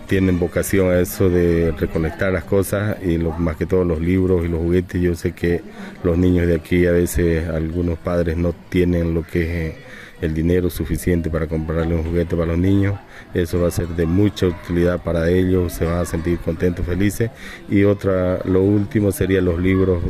tienen 0.06 0.38
vocación 0.38 0.90
a 0.90 1.00
eso 1.00 1.30
de 1.30 1.72
recolectar 1.78 2.30
las 2.30 2.44
cosas 2.44 2.98
y 3.02 3.16
más 3.16 3.56
que 3.56 3.64
todo 3.64 3.84
los 3.84 4.02
libros 4.02 4.44
y 4.44 4.48
los 4.48 4.60
juguetes. 4.60 5.00
Yo 5.00 5.14
sé 5.14 5.32
que 5.32 5.62
los 6.04 6.18
niños 6.18 6.46
de 6.46 6.56
aquí 6.56 6.84
a 6.84 6.92
veces 6.92 7.48
algunos 7.48 7.98
padres 7.98 8.36
no 8.36 8.54
tienen 8.68 9.14
lo 9.14 9.22
que 9.22 9.68
es 9.68 9.89
el 10.20 10.34
dinero 10.34 10.70
suficiente 10.70 11.30
para 11.30 11.46
comprarle 11.46 11.94
un 11.94 12.04
juguete 12.04 12.36
para 12.36 12.48
los 12.48 12.58
niños. 12.58 12.98
Eso 13.34 13.60
va 13.60 13.68
a 13.68 13.70
ser 13.70 13.88
de 13.88 14.06
mucha 14.06 14.46
utilidad 14.46 15.00
para 15.02 15.28
ellos, 15.30 15.72
se 15.72 15.84
van 15.84 15.98
a 15.98 16.04
sentir 16.04 16.38
contentos, 16.38 16.84
felices. 16.86 17.30
Y 17.68 17.84
otra, 17.84 18.40
lo 18.44 18.62
último 18.62 19.12
sería 19.12 19.40
los 19.40 19.58
libros, 19.58 20.02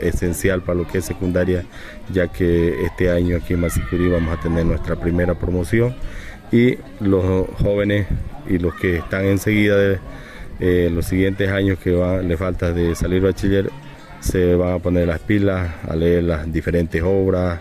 esencial 0.00 0.62
para 0.62 0.78
lo 0.78 0.86
que 0.86 0.98
es 0.98 1.04
secundaria, 1.04 1.64
ya 2.12 2.28
que 2.28 2.84
este 2.84 3.10
año 3.10 3.36
aquí 3.36 3.54
en 3.54 3.60
Masicurí 3.60 4.08
vamos 4.08 4.36
a 4.36 4.40
tener 4.40 4.66
nuestra 4.66 4.96
primera 4.96 5.34
promoción. 5.34 5.94
Y 6.52 6.78
los 7.00 7.48
jóvenes 7.58 8.06
y 8.48 8.58
los 8.58 8.74
que 8.74 8.96
están 8.96 9.24
enseguida 9.24 9.76
de 9.76 9.98
eh, 10.60 10.90
los 10.92 11.06
siguientes 11.06 11.50
años 11.50 11.78
que 11.78 11.92
va, 11.92 12.18
le 12.22 12.36
falta 12.36 12.72
de 12.72 12.94
salir 12.94 13.22
bachiller, 13.22 13.70
se 14.20 14.54
van 14.54 14.74
a 14.74 14.78
poner 14.78 15.08
las 15.08 15.20
pilas 15.20 15.70
a 15.86 15.96
leer 15.96 16.24
las 16.24 16.50
diferentes 16.50 17.02
obras 17.02 17.60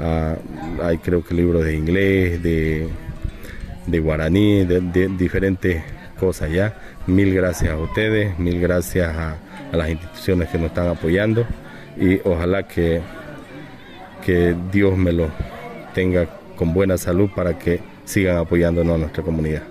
Ah, 0.00 0.36
hay 0.82 0.98
creo 0.98 1.24
que 1.24 1.34
libros 1.34 1.64
de 1.64 1.74
inglés, 1.76 2.42
de, 2.42 2.88
de 3.86 4.00
guaraní, 4.00 4.64
de, 4.64 5.08
diferentes 5.16 5.82
cosas 6.18 6.50
ya. 6.50 6.74
Mil 7.06 7.34
gracias 7.34 7.72
a 7.72 7.76
ustedes, 7.76 8.38
mil 8.38 8.60
gracias 8.60 9.14
a, 9.16 9.36
las 9.72 9.90
instituciones 9.90 10.48
que 10.50 10.58
nos 10.58 10.68
están 10.68 10.86
apoyando 10.86 11.44
y 11.96 12.20
ojalá 12.24 12.62
que, 12.62 13.00
que 14.24 14.54
Dios 14.70 14.96
me 14.96 15.12
lo 15.12 15.28
tenga 15.92 16.28
con 16.56 16.72
buena 16.72 16.96
salud 16.96 17.28
para 17.34 17.58
que 17.58 17.80
sigan 18.04 18.38
apoyándonos 18.38 18.94
a 18.94 18.98
nuestra 18.98 19.24
comunidad. 19.24 19.62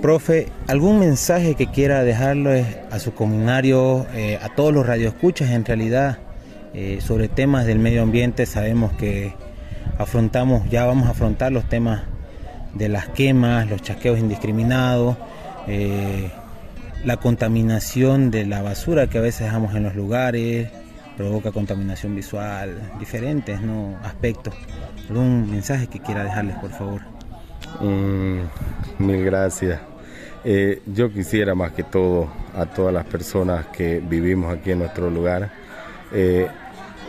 Profe, 0.00 0.48
¿algún 0.66 0.98
mensaje 0.98 1.54
que 1.54 1.66
quiera 1.66 2.04
dejarle 2.04 2.64
a 2.90 2.98
su 2.98 3.14
comunario, 3.14 4.06
eh, 4.14 4.38
a 4.40 4.54
todos 4.54 4.72
los 4.72 4.86
radioescuchas 4.86 5.50
en 5.50 5.64
realidad? 5.64 6.18
Eh, 6.78 7.00
sobre 7.00 7.28
temas 7.28 7.64
del 7.64 7.78
medio 7.78 8.02
ambiente 8.02 8.44
sabemos 8.44 8.92
que 8.92 9.32
afrontamos, 9.96 10.68
ya 10.68 10.84
vamos 10.84 11.08
a 11.08 11.12
afrontar 11.12 11.50
los 11.50 11.66
temas 11.70 12.02
de 12.74 12.90
las 12.90 13.08
quemas, 13.08 13.70
los 13.70 13.80
chasqueos 13.80 14.18
indiscriminados, 14.18 15.16
eh, 15.68 16.30
la 17.02 17.16
contaminación 17.16 18.30
de 18.30 18.44
la 18.44 18.60
basura 18.60 19.06
que 19.06 19.16
a 19.16 19.22
veces 19.22 19.46
dejamos 19.46 19.74
en 19.74 19.84
los 19.84 19.96
lugares, 19.96 20.68
provoca 21.16 21.50
contaminación 21.50 22.14
visual, 22.14 22.92
diferentes 23.00 23.58
¿no? 23.62 23.96
aspectos. 24.04 24.52
¿Algún 25.08 25.50
mensaje 25.50 25.86
que 25.86 26.00
quiera 26.00 26.24
dejarles, 26.24 26.56
por 26.56 26.72
favor? 26.72 27.00
Mm, 27.80 28.40
mil 28.98 29.24
gracias. 29.24 29.80
Eh, 30.44 30.82
yo 30.84 31.10
quisiera 31.10 31.54
más 31.54 31.72
que 31.72 31.84
todo 31.84 32.28
a 32.54 32.66
todas 32.66 32.92
las 32.92 33.06
personas 33.06 33.64
que 33.68 33.98
vivimos 33.98 34.54
aquí 34.54 34.72
en 34.72 34.80
nuestro 34.80 35.08
lugar, 35.08 35.50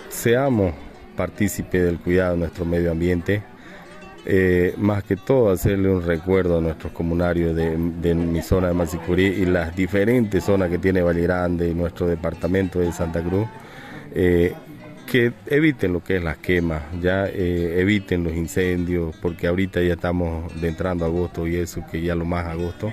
seamos 0.10 0.74
partícipes 1.15 1.84
del 1.84 2.00
cuidado 2.00 2.34
de 2.34 2.39
nuestro 2.39 2.65
medio 2.65 2.91
ambiente, 2.91 3.41
eh, 4.26 4.74
más 4.78 5.04
que 5.04 5.15
todo 5.15 5.52
hacerle 5.52 5.89
un 5.89 6.04
recuerdo 6.06 6.58
a 6.58 6.62
nuestros 6.62 6.91
comunarios 6.91 7.56
de, 7.56 7.76
mi 8.15 8.41
zona 8.41 8.67
de 8.67 8.74
Masicurí 8.74 9.26
y 9.26 9.46
las 9.46 9.76
diferentes 9.76 10.43
zonas 10.43 10.70
que 10.70 10.78
tiene 10.78 11.02
Valle 11.02 11.22
Grande 11.22 11.70
y 11.70 11.74
nuestro 11.74 12.08
departamento 12.08 12.80
de 12.80 12.91
Santa 12.91 13.24
Cruz, 13.24 13.48
eh, 14.13 14.54
que 15.06 15.32
eviten 15.46 15.93
lo 15.93 16.04
que 16.04 16.17
es 16.17 16.24
las 16.24 16.38
quemas, 16.38 16.84
ya 17.02 17.28
eh, 17.28 17.80
eviten 17.80 18.24
los 18.24 18.34
incendios, 18.34 19.15
porque 19.22 19.48
ahorita 19.48 19.82
ya 19.82 19.93
estamos 19.93 20.52
entrando 20.62 21.06
a 21.06 21.08
agosto 21.08 21.48
y 21.48 21.56
eso, 21.56 21.84
que 21.89 22.02
ya 22.02 22.13
lo 22.13 22.26
más 22.26 22.46
agosto 22.46 22.91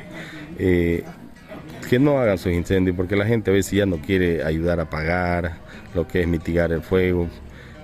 que 1.88 1.98
no 1.98 2.18
hagan 2.18 2.38
sus 2.38 2.52
incendios, 2.52 2.96
porque 2.96 3.16
la 3.16 3.26
gente 3.26 3.50
a 3.50 3.54
veces 3.54 3.72
ya 3.72 3.86
no 3.86 3.98
quiere 3.98 4.42
ayudar 4.44 4.80
a 4.80 4.84
apagar, 4.84 5.63
lo 5.94 6.06
que 6.06 6.22
es 6.22 6.28
mitigar 6.28 6.72
el 6.72 6.82
fuego. 6.82 7.28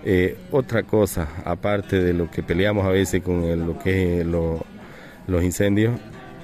Eh, 0.05 0.37
otra 0.51 0.83
cosa, 0.83 1.29
aparte 1.45 2.03
de 2.03 2.13
lo 2.15 2.31
que 2.31 2.43
peleamos 2.43 2.87
a 2.87 2.91
veces 2.91 3.23
con 3.23 3.67
lo 3.67 3.79
que 3.79 4.21
es 4.21 4.27
los 4.27 5.45
incendios, 5.45 5.99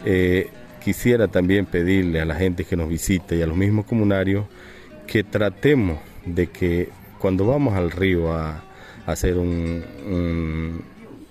eh, 0.05 0.51
quisiera 0.83 1.29
también 1.29 1.67
pedirle 1.67 2.21
a 2.21 2.25
la 2.25 2.35
gente 2.35 2.65
que 2.65 2.77
nos 2.77 2.89
visite 2.89 3.37
y 3.37 3.43
a 3.43 3.47
los 3.47 3.57
mismos 3.57 3.87
comunarios 3.87 4.45
que 5.07 5.25
tratemos 5.25 5.99
de 6.25 6.49
que 6.49 6.91
cuando 7.19 7.47
vamos 7.47 7.75
al 7.75 7.91
río 7.91 8.33
a, 8.33 8.63
hacer 9.07 9.39
un, 9.39 9.85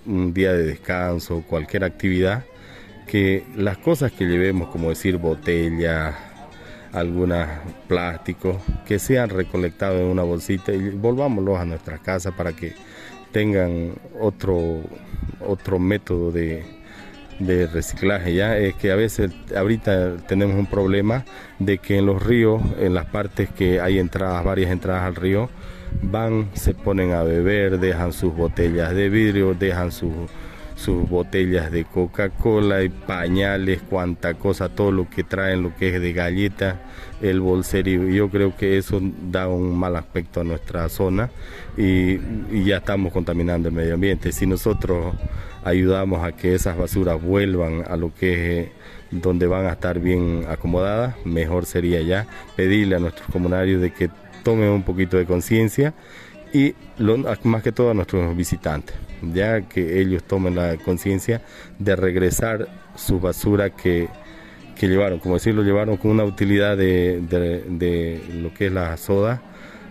un, 0.06 0.34
día 0.34 0.52
de 0.54 0.64
descanso, 0.64 1.44
cualquier 1.46 1.84
actividad, 1.84 2.44
que 3.06 3.44
las 3.54 3.76
cosas 3.76 4.12
que 4.12 4.24
llevemos, 4.24 4.68
como 4.68 4.88
decir 4.88 5.18
botellas, 5.18 6.14
algunos 6.96 7.46
plásticos, 7.88 8.56
que 8.86 8.98
sean 8.98 9.28
recolectados 9.28 10.00
en 10.00 10.06
una 10.06 10.22
bolsita 10.22 10.72
y 10.72 10.90
volvámoslos 10.90 11.58
a 11.58 11.64
nuestras 11.64 12.00
casas 12.00 12.32
para 12.34 12.52
que 12.52 12.74
tengan 13.32 13.92
otro, 14.18 14.80
otro 15.46 15.78
método 15.78 16.32
de, 16.32 16.64
de 17.38 17.66
reciclaje 17.66 18.34
ya 18.34 18.56
es 18.56 18.74
que 18.74 18.90
a 18.92 18.96
veces 18.96 19.30
ahorita 19.54 20.16
tenemos 20.26 20.56
un 20.56 20.66
problema 20.66 21.24
de 21.58 21.78
que 21.78 21.98
en 21.98 22.06
los 22.06 22.22
ríos 22.22 22.62
en 22.78 22.94
las 22.94 23.06
partes 23.06 23.50
que 23.50 23.80
hay 23.80 23.98
entradas 23.98 24.42
varias 24.42 24.70
entradas 24.70 25.02
al 25.02 25.16
río 25.16 25.50
van 26.02 26.48
se 26.54 26.72
ponen 26.72 27.12
a 27.12 27.22
beber 27.22 27.78
dejan 27.78 28.12
sus 28.12 28.34
botellas 28.34 28.94
de 28.94 29.10
vidrio 29.10 29.54
dejan 29.54 29.92
sus 29.92 30.12
sus 30.76 31.08
botellas 31.08 31.72
de 31.72 31.84
Coca-Cola 31.84 32.84
y 32.84 32.90
pañales, 32.90 33.80
cuanta 33.82 34.34
cosa, 34.34 34.68
todo 34.68 34.92
lo 34.92 35.08
que 35.08 35.24
traen, 35.24 35.62
lo 35.62 35.74
que 35.74 35.96
es 35.96 36.00
de 36.00 36.12
galleta, 36.12 36.82
el 37.22 37.40
bolserío. 37.40 38.08
Yo 38.08 38.28
creo 38.28 38.54
que 38.56 38.76
eso 38.76 39.00
da 39.30 39.48
un 39.48 39.76
mal 39.76 39.96
aspecto 39.96 40.42
a 40.42 40.44
nuestra 40.44 40.88
zona 40.88 41.30
y, 41.76 42.18
ya 42.64 42.76
estamos 42.76 43.12
contaminando 43.12 43.68
el 43.68 43.74
medio 43.74 43.94
ambiente. 43.94 44.32
Si 44.32 44.46
nosotros 44.46 45.14
ayudamos 45.64 46.22
a 46.22 46.32
que 46.32 46.54
esas 46.54 46.76
basuras 46.76 47.20
vuelvan 47.20 47.82
a 47.88 47.96
lo 47.96 48.14
que 48.14 48.60
es 48.60 48.68
donde 49.10 49.46
van 49.46 49.66
a 49.66 49.72
estar 49.72 49.98
bien 49.98 50.44
acomodadas, 50.48 51.14
mejor 51.24 51.64
sería 51.64 52.02
ya 52.02 52.26
pedirle 52.54 52.96
a 52.96 52.98
nuestros 52.98 53.28
comunarios 53.30 53.80
de 53.80 53.92
que 53.92 54.10
tomen 54.42 54.68
un 54.68 54.82
poquito 54.82 55.16
de 55.16 55.24
conciencia 55.24 55.94
y 56.52 56.74
más 57.44 57.62
que 57.62 57.72
todo 57.72 57.90
a 57.90 57.94
nuestros 57.94 58.36
visitantes 58.36 59.05
ya 59.32 59.62
que 59.62 60.00
ellos 60.00 60.24
tomen 60.24 60.54
la 60.54 60.76
conciencia 60.76 61.42
de 61.78 61.96
regresar 61.96 62.68
su 62.94 63.20
basura 63.20 63.70
que, 63.70 64.08
llevaron, 64.80 65.18
como 65.18 65.34
decirlo, 65.34 65.62
llevaron 65.62 65.96
con 65.96 66.10
una 66.10 66.24
utilidad 66.24 66.76
de, 66.76 68.22
lo 68.34 68.52
que 68.54 68.66
es 68.66 68.72
la 68.72 68.96
soda, 68.96 69.42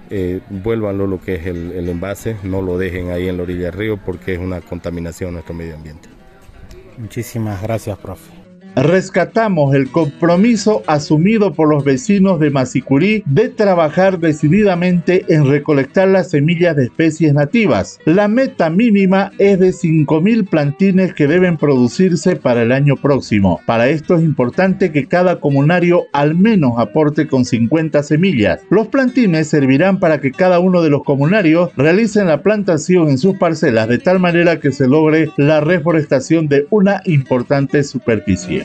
eh, 0.10 0.40
vuélvanlo 0.50 1.08
lo 1.08 1.20
que 1.20 1.36
es 1.36 1.48
el, 1.48 1.72
el, 1.72 1.90
envase, 1.90 2.38
no 2.44 2.62
lo 2.62 2.78
dejen 2.78 3.10
ahí 3.10 3.28
en 3.28 3.38
la 3.38 3.44
orilla 3.44 3.72
del 3.72 3.74
río 3.74 3.98
porque 3.98 4.34
es 4.34 4.40
una 4.40 4.62
contaminación 4.62 5.30
a 5.30 5.34
nuestro 5.34 5.56
medio 5.56 5.76
ambiente. 5.76 6.10
Muchísimas 6.98 7.62
gracias, 7.62 7.98
profe. 7.98 8.45
Rescatamos 8.76 9.74
el 9.74 9.90
compromiso 9.90 10.84
asumido 10.88 11.54
por 11.54 11.70
los 11.70 11.84
vecinos 11.84 12.40
de 12.40 12.50
Masicurí 12.50 13.24
de 13.26 13.50
trabajar 13.50 14.20
decididamente 14.20 15.26
en 15.30 15.48
recolectar 15.48 16.08
las 16.08 16.30
semillas 16.30 16.76
de 16.76 16.86
especies 16.86 17.34
nativas. 17.34 18.00
La 18.06 18.28
meta 18.28 18.70
mínima 18.70 19.32
es 19.38 19.60
de 19.60 19.70
5.000 19.70 20.50
plantines 20.50 21.14
que 21.14 21.28
deben 21.28 21.58
producirse 21.58 22.36
para 22.36 22.64
el 22.64 22.72
año 22.72 22.96
próximo. 22.96 23.62
Para 23.66 23.90
esto 23.90 24.16
es 24.16 24.24
importante 24.24 24.92
que 24.92 25.08
cada 25.08 25.40
comunario 25.40 26.04
al 26.14 26.36
menos 26.36 26.74
aporte 26.78 27.28
con 27.28 27.46
50 27.46 28.04
semillas. 28.04 28.62
Los 28.70 28.88
plantines 28.88 29.48
servirán 29.48 30.00
para 30.00 30.20
que 30.20 30.32
cada 30.32 30.60
uno 30.60 30.82
de 30.82 30.90
los 30.90 31.04
comunarios 31.04 31.70
realicen 31.76 32.28
la 32.28 32.42
plantación 32.42 33.10
en 33.10 33.18
sus 33.18 33.38
parcelas 33.38 33.88
de 33.88 33.98
tal 33.98 34.20
manera 34.20 34.60
que 34.60 34.72
se 34.72 34.88
logre 34.88 35.30
la 35.38 35.62
reforestación 35.62 36.48
de 36.48 36.68
una 36.70 37.02
importante 37.06 37.84
superficie. 37.84 38.65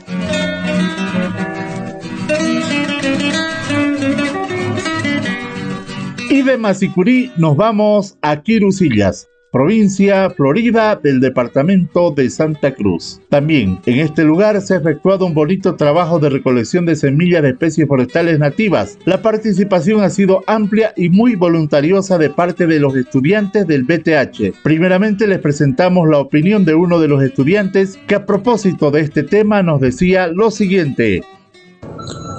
Y 6.31 6.43
de 6.43 6.57
Masicurí 6.59 7.33
nos 7.37 7.57
vamos 7.57 8.17
a 8.23 8.43
Quirusillas, 8.43 9.30
provincia 9.51 10.31
Florida 10.31 10.97
del 10.97 11.21
departamento 11.21 12.11
de 12.13 12.31
Santa 12.31 12.73
Cruz. 12.75 13.21
También 13.29 13.79
en 13.87 14.01
este 14.01 14.25
lugar 14.25 14.61
se 14.61 14.75
ha 14.75 14.79
efectuado 14.79 15.27
un 15.27 15.35
bonito 15.35 15.75
trabajo 15.75 16.19
de 16.19 16.31
recolección 16.31 16.87
de 16.87 16.97
semillas 16.97 17.43
de 17.43 17.51
especies 17.51 17.89
forestales 17.89 18.39
nativas. 18.39 18.99
La 19.05 19.23
participación 19.23 20.03
ha 20.03 20.11
sido 20.11 20.45
amplia 20.47 20.93
y 20.97 21.09
muy 21.09 21.35
voluntariosa 21.35 22.19
de 22.19 22.31
parte 22.31 22.67
de 22.67 22.79
los 22.79 22.95
estudiantes 22.95 23.67
del 23.67 23.85
BTH. 23.85 24.63
Primeramente 24.63 25.27
les 25.27 25.39
presentamos 25.39 26.09
la 26.09 26.19
opinión 26.19 26.65
de 26.65 26.75
uno 26.75 27.01
de 27.01 27.09
los 27.09 27.23
estudiantes 27.23 27.99
que 28.07 28.15
a 28.15 28.27
propósito 28.27 28.91
de 28.91 29.01
este 29.01 29.23
tema 29.23 29.63
nos 29.63 29.81
decía 29.81 30.27
lo 30.29 30.51
siguiente. 30.51 31.23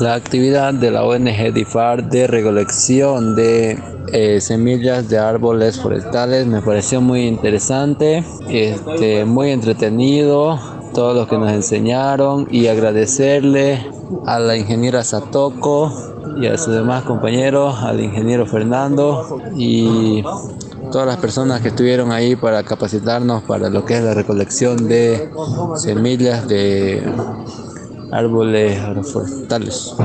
La 0.02 0.16
actividad 0.16 0.74
de 0.74 0.90
la 0.90 1.04
ONG 1.04 1.54
DIFAR 1.54 2.10
de 2.10 2.26
recolección 2.26 3.36
de 3.36 3.78
eh, 4.12 4.42
semillas 4.42 5.08
de 5.10 5.20
árboles 5.20 5.80
forestales. 5.80 6.48
Me 6.48 6.60
pareció 6.60 7.02
muy 7.02 7.28
interesante, 7.28 8.26
este, 8.50 9.26
muy 9.26 9.52
entretenido, 9.52 10.60
todo 10.96 11.14
lo 11.14 11.28
que 11.28 11.38
nos 11.38 11.52
enseñaron 11.52 12.48
y 12.50 12.66
agradecerle 12.66 13.86
a 14.26 14.40
la 14.40 14.58
ingeniera 14.58 15.04
Satoko 15.04 15.94
y 16.42 16.48
a 16.48 16.58
sus 16.58 16.74
demás 16.74 17.04
compañeros, 17.04 17.76
al 17.84 18.00
ingeniero 18.00 18.48
Fernando 18.48 19.40
y 19.56 20.24
todas 20.92 21.06
las 21.06 21.18
personas 21.18 21.62
que 21.62 21.68
estuvieron 21.68 22.12
ahí 22.12 22.36
para 22.36 22.64
capacitarnos 22.64 23.44
para 23.44 23.70
lo 23.70 23.86
que 23.86 23.98
es 23.98 24.04
la 24.04 24.16
recolección 24.16 24.88
de 24.88 25.30
semillas 25.76 26.48
de 26.48 27.04
árboles 28.12 28.80
agroforestales. 28.80 29.96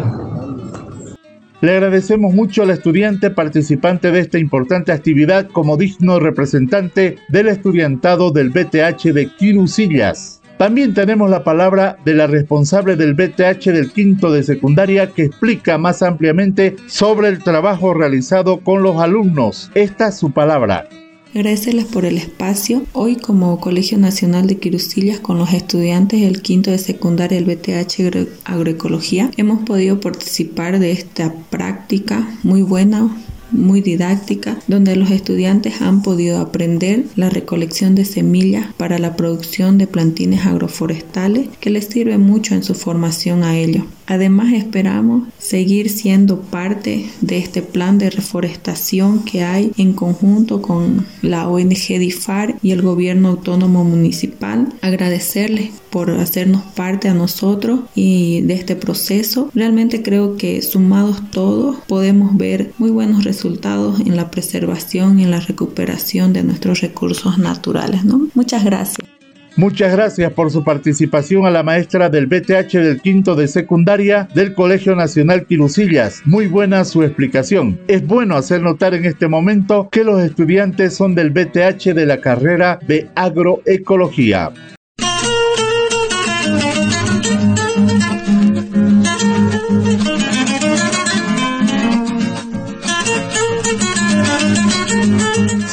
Le 1.62 1.72
agradecemos 1.72 2.34
mucho 2.34 2.62
al 2.62 2.70
estudiante 2.70 3.30
participante 3.30 4.10
de 4.10 4.20
esta 4.20 4.38
importante 4.38 4.92
actividad 4.92 5.48
como 5.48 5.76
digno 5.76 6.20
representante 6.20 7.16
del 7.28 7.48
estudiantado 7.48 8.30
del 8.30 8.50
BTH 8.50 9.12
de 9.14 9.30
Quirusillas. 9.36 10.42
También 10.58 10.94
tenemos 10.94 11.28
la 11.28 11.44
palabra 11.44 11.98
de 12.04 12.14
la 12.14 12.26
responsable 12.26 12.96
del 12.96 13.14
BTH 13.14 13.64
del 13.72 13.92
quinto 13.92 14.30
de 14.32 14.42
secundaria 14.42 15.10
que 15.10 15.24
explica 15.24 15.76
más 15.76 16.02
ampliamente 16.02 16.76
sobre 16.86 17.28
el 17.28 17.42
trabajo 17.42 17.92
realizado 17.92 18.60
con 18.60 18.82
los 18.82 18.96
alumnos. 18.96 19.70
Esta 19.74 20.08
es 20.08 20.16
su 20.16 20.30
palabra. 20.30 20.88
Agradecerles 21.36 21.84
por 21.84 22.06
el 22.06 22.16
espacio. 22.16 22.86
Hoy 22.94 23.16
como 23.16 23.60
Colegio 23.60 23.98
Nacional 23.98 24.46
de 24.46 24.56
Quirusillas 24.56 25.20
con 25.20 25.36
los 25.36 25.52
estudiantes 25.52 26.22
del 26.22 26.40
quinto 26.40 26.70
de 26.70 26.78
secundaria 26.78 27.38
del 27.38 27.44
BTH 27.44 28.46
Agroecología 28.46 29.30
hemos 29.36 29.62
podido 29.64 30.00
participar 30.00 30.78
de 30.78 30.92
esta 30.92 31.34
práctica 31.50 32.26
muy 32.42 32.62
buena, 32.62 33.14
muy 33.50 33.82
didáctica, 33.82 34.58
donde 34.66 34.96
los 34.96 35.10
estudiantes 35.10 35.82
han 35.82 36.00
podido 36.00 36.40
aprender 36.40 37.04
la 37.16 37.28
recolección 37.28 37.94
de 37.94 38.06
semillas 38.06 38.68
para 38.78 38.98
la 38.98 39.14
producción 39.14 39.76
de 39.76 39.86
plantines 39.86 40.46
agroforestales 40.46 41.50
que 41.60 41.68
les 41.68 41.84
sirve 41.84 42.16
mucho 42.16 42.54
en 42.54 42.62
su 42.62 42.74
formación 42.74 43.42
a 43.44 43.58
ellos. 43.58 43.84
Además 44.06 44.52
esperamos 44.52 45.28
seguir 45.38 45.90
siendo 45.90 46.40
parte 46.40 47.06
de 47.20 47.38
este 47.38 47.62
plan 47.62 47.98
de 47.98 48.10
reforestación 48.10 49.24
que 49.24 49.42
hay 49.42 49.72
en 49.76 49.92
conjunto 49.92 50.62
con 50.62 51.06
la 51.22 51.48
ONG 51.48 51.98
DIFAR 51.98 52.56
y 52.62 52.70
el 52.70 52.82
gobierno 52.82 53.28
autónomo 53.28 53.84
municipal. 53.84 54.68
Agradecerles 54.80 55.70
por 55.90 56.10
hacernos 56.10 56.62
parte 56.62 57.08
a 57.08 57.14
nosotros 57.14 57.80
y 57.94 58.42
de 58.42 58.54
este 58.54 58.76
proceso. 58.76 59.50
Realmente 59.54 60.02
creo 60.02 60.36
que 60.36 60.62
sumados 60.62 61.22
todos 61.30 61.76
podemos 61.88 62.36
ver 62.36 62.72
muy 62.78 62.90
buenos 62.90 63.24
resultados 63.24 64.00
en 64.00 64.16
la 64.16 64.30
preservación 64.30 65.18
y 65.18 65.24
en 65.24 65.30
la 65.30 65.40
recuperación 65.40 66.32
de 66.32 66.42
nuestros 66.42 66.80
recursos 66.80 67.38
naturales. 67.38 68.02
Muchas 68.34 68.64
gracias. 68.64 69.15
Muchas 69.56 69.90
gracias 69.92 70.30
por 70.34 70.50
su 70.50 70.62
participación 70.62 71.46
a 71.46 71.50
la 71.50 71.62
maestra 71.62 72.10
del 72.10 72.26
BTH 72.26 72.72
del 72.72 73.00
quinto 73.00 73.34
de 73.34 73.48
secundaria 73.48 74.28
del 74.34 74.52
Colegio 74.52 74.94
Nacional 74.94 75.46
Quirusillas. 75.46 76.20
Muy 76.26 76.46
buena 76.46 76.84
su 76.84 77.02
explicación. 77.02 77.80
Es 77.88 78.06
bueno 78.06 78.36
hacer 78.36 78.60
notar 78.60 78.92
en 78.92 79.06
este 79.06 79.28
momento 79.28 79.88
que 79.90 80.04
los 80.04 80.20
estudiantes 80.20 80.94
son 80.94 81.14
del 81.14 81.30
BTH 81.30 81.94
de 81.94 82.04
la 82.04 82.20
carrera 82.20 82.78
de 82.86 83.08
agroecología. 83.14 84.52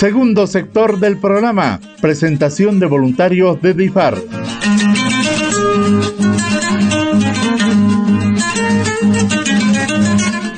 Segundo 0.04 0.48
sector 0.48 1.00
del 1.00 1.18
programa, 1.18 1.80
presentación 2.02 2.78
de 2.78 2.88
voluntarios 2.88 3.62
de 3.62 3.74
DIFAR. 3.74 4.18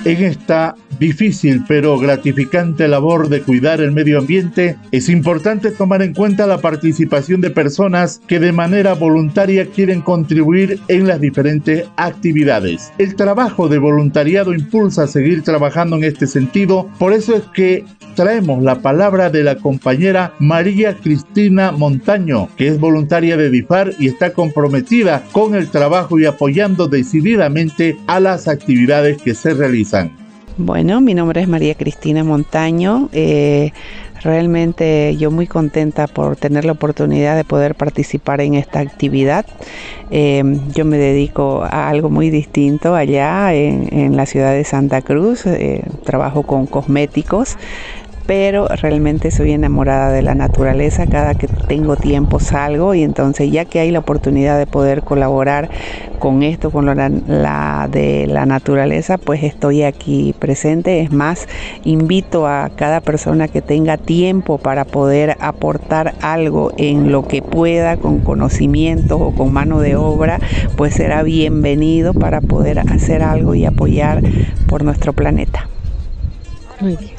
En 0.04 0.24
esta 0.24 0.76
difícil 1.00 1.64
pero 1.68 1.98
gratificante 1.98 2.88
labor 2.88 3.30
de 3.30 3.42
cuidar 3.42 3.82
el 3.82 3.92
medio 3.92 4.20
ambiente, 4.20 4.78
es 4.92 5.10
importante 5.10 5.72
tomar 5.72 6.02
en 6.02 6.14
cuenta 6.14 6.48
la 6.48 6.60
participación 6.60 7.42
de 7.42 7.50
personas 7.50 8.22
que 8.28 8.40
de 8.40 8.52
manera 8.52 8.94
voluntaria 8.94 9.66
quieren 9.68 10.02
contribuir 10.02 10.80
en 10.88 11.08
las 11.08 11.22
diferentes 11.22 11.86
actividades. 11.98 12.92
El 12.98 13.16
trabajo 13.16 13.68
de 13.68 13.78
voluntariado 13.78 14.54
impulsa 14.54 15.04
a 15.04 15.08
seguir 15.08 15.44
trabajando 15.44 15.96
en 15.98 16.04
este 16.04 16.28
sentido, 16.28 16.90
por 17.00 17.14
eso 17.14 17.36
es 17.36 17.44
que 17.54 17.86
traemos 18.16 18.64
la 18.64 18.82
palabra 18.82 19.30
de 19.30 19.44
la 19.44 19.56
compañera 19.58 20.34
María 20.40 20.96
Cristina 20.96 21.72
Montaño, 21.72 22.50
que 22.56 22.68
es 22.68 22.80
voluntaria 22.80 23.38
de 23.38 23.50
DIFAR 23.50 23.94
y 24.00 24.08
está 24.08 24.34
comprometida 24.34 25.24
con 25.32 25.56
el 25.56 25.70
trabajo 25.70 26.20
y 26.20 26.26
apoyando 26.26 26.88
decididamente 26.88 27.98
a 28.08 28.20
las 28.20 28.48
actividades 28.48 29.22
que 29.22 29.36
se 29.36 29.54
realizan. 29.54 30.25
Bueno, 30.58 31.02
mi 31.02 31.14
nombre 31.14 31.42
es 31.42 31.50
María 31.50 31.76
Cristina 31.76 32.24
Montaño. 32.24 33.10
Eh, 33.12 33.74
realmente 34.22 35.18
yo 35.18 35.30
muy 35.30 35.48
contenta 35.48 36.08
por 36.08 36.38
tener 36.38 36.64
la 36.64 36.72
oportunidad 36.72 37.36
de 37.36 37.44
poder 37.44 37.76
participar 37.76 38.40
en 38.40 38.54
esta 38.54 38.80
actividad. 38.80 39.46
Eh, 40.12 40.44
yo 40.74 40.86
me 40.86 40.98
dedico 40.98 41.64
a 41.64 41.90
algo 41.90 42.10
muy 42.10 42.30
distinto 42.30 42.96
allá 42.96 43.54
en, 43.54 44.16
la 44.16 44.26
ciudad 44.26 44.54
de 44.54 44.64
Santa 44.64 45.02
Cruz. 45.02 45.46
Eh, 45.46 45.84
trabajo 46.06 46.44
con 46.44 46.68
cosméticos 46.68 47.58
pero 48.26 48.68
realmente 48.68 49.32
soy 49.32 49.52
enamorada 49.52 50.12
de 50.12 50.22
la 50.22 50.36
naturaleza. 50.36 51.08
Cada 51.08 51.36
que 51.36 51.48
tengo 51.48 51.96
tiempo 51.96 52.40
salgo 52.40 52.94
y 52.94 53.04
entonces 53.04 53.52
ya 53.52 53.66
que 53.66 53.80
hay 53.80 53.92
la 53.92 54.00
oportunidad 54.00 54.58
de 54.58 54.68
poder 54.68 55.04
colaborar 55.04 55.70
con 56.20 56.44
esto, 56.44 56.72
con 56.72 56.86
la, 56.86 57.88
de 57.92 58.26
la 58.28 58.46
naturaleza, 58.46 59.18
pues 59.18 59.44
estoy 59.44 59.84
aquí 59.84 60.34
presente. 60.40 61.02
Es 61.02 61.12
más, 61.12 61.48
invito 61.84 62.48
a 62.48 62.72
cada 62.76 63.02
persona 63.02 63.48
que 63.48 63.62
tenga 63.62 63.98
tiempo 63.98 64.58
para 64.58 64.86
poder 64.86 65.38
aportar 65.40 66.16
algo 66.22 66.72
en 66.78 67.12
lo 67.12 67.28
que 67.28 67.42
pueda, 67.42 67.98
con 67.98 68.20
conocimientos 68.20 69.20
o 69.22 69.32
con 69.32 69.54
mano 69.54 69.80
de 69.80 69.96
obra, 69.96 70.40
pues 70.76 70.96
será 70.96 71.24
bienvenido 71.24 72.14
para 72.14 72.42
poder 72.42 72.80
hacer 72.80 73.22
algo 73.22 73.56
y 73.56 73.66
apoyar 73.66 74.22
por 74.68 74.84
nuestro 74.84 75.14
planeta. 75.14 75.70
Muy 76.80 76.96
bien. 76.98 77.15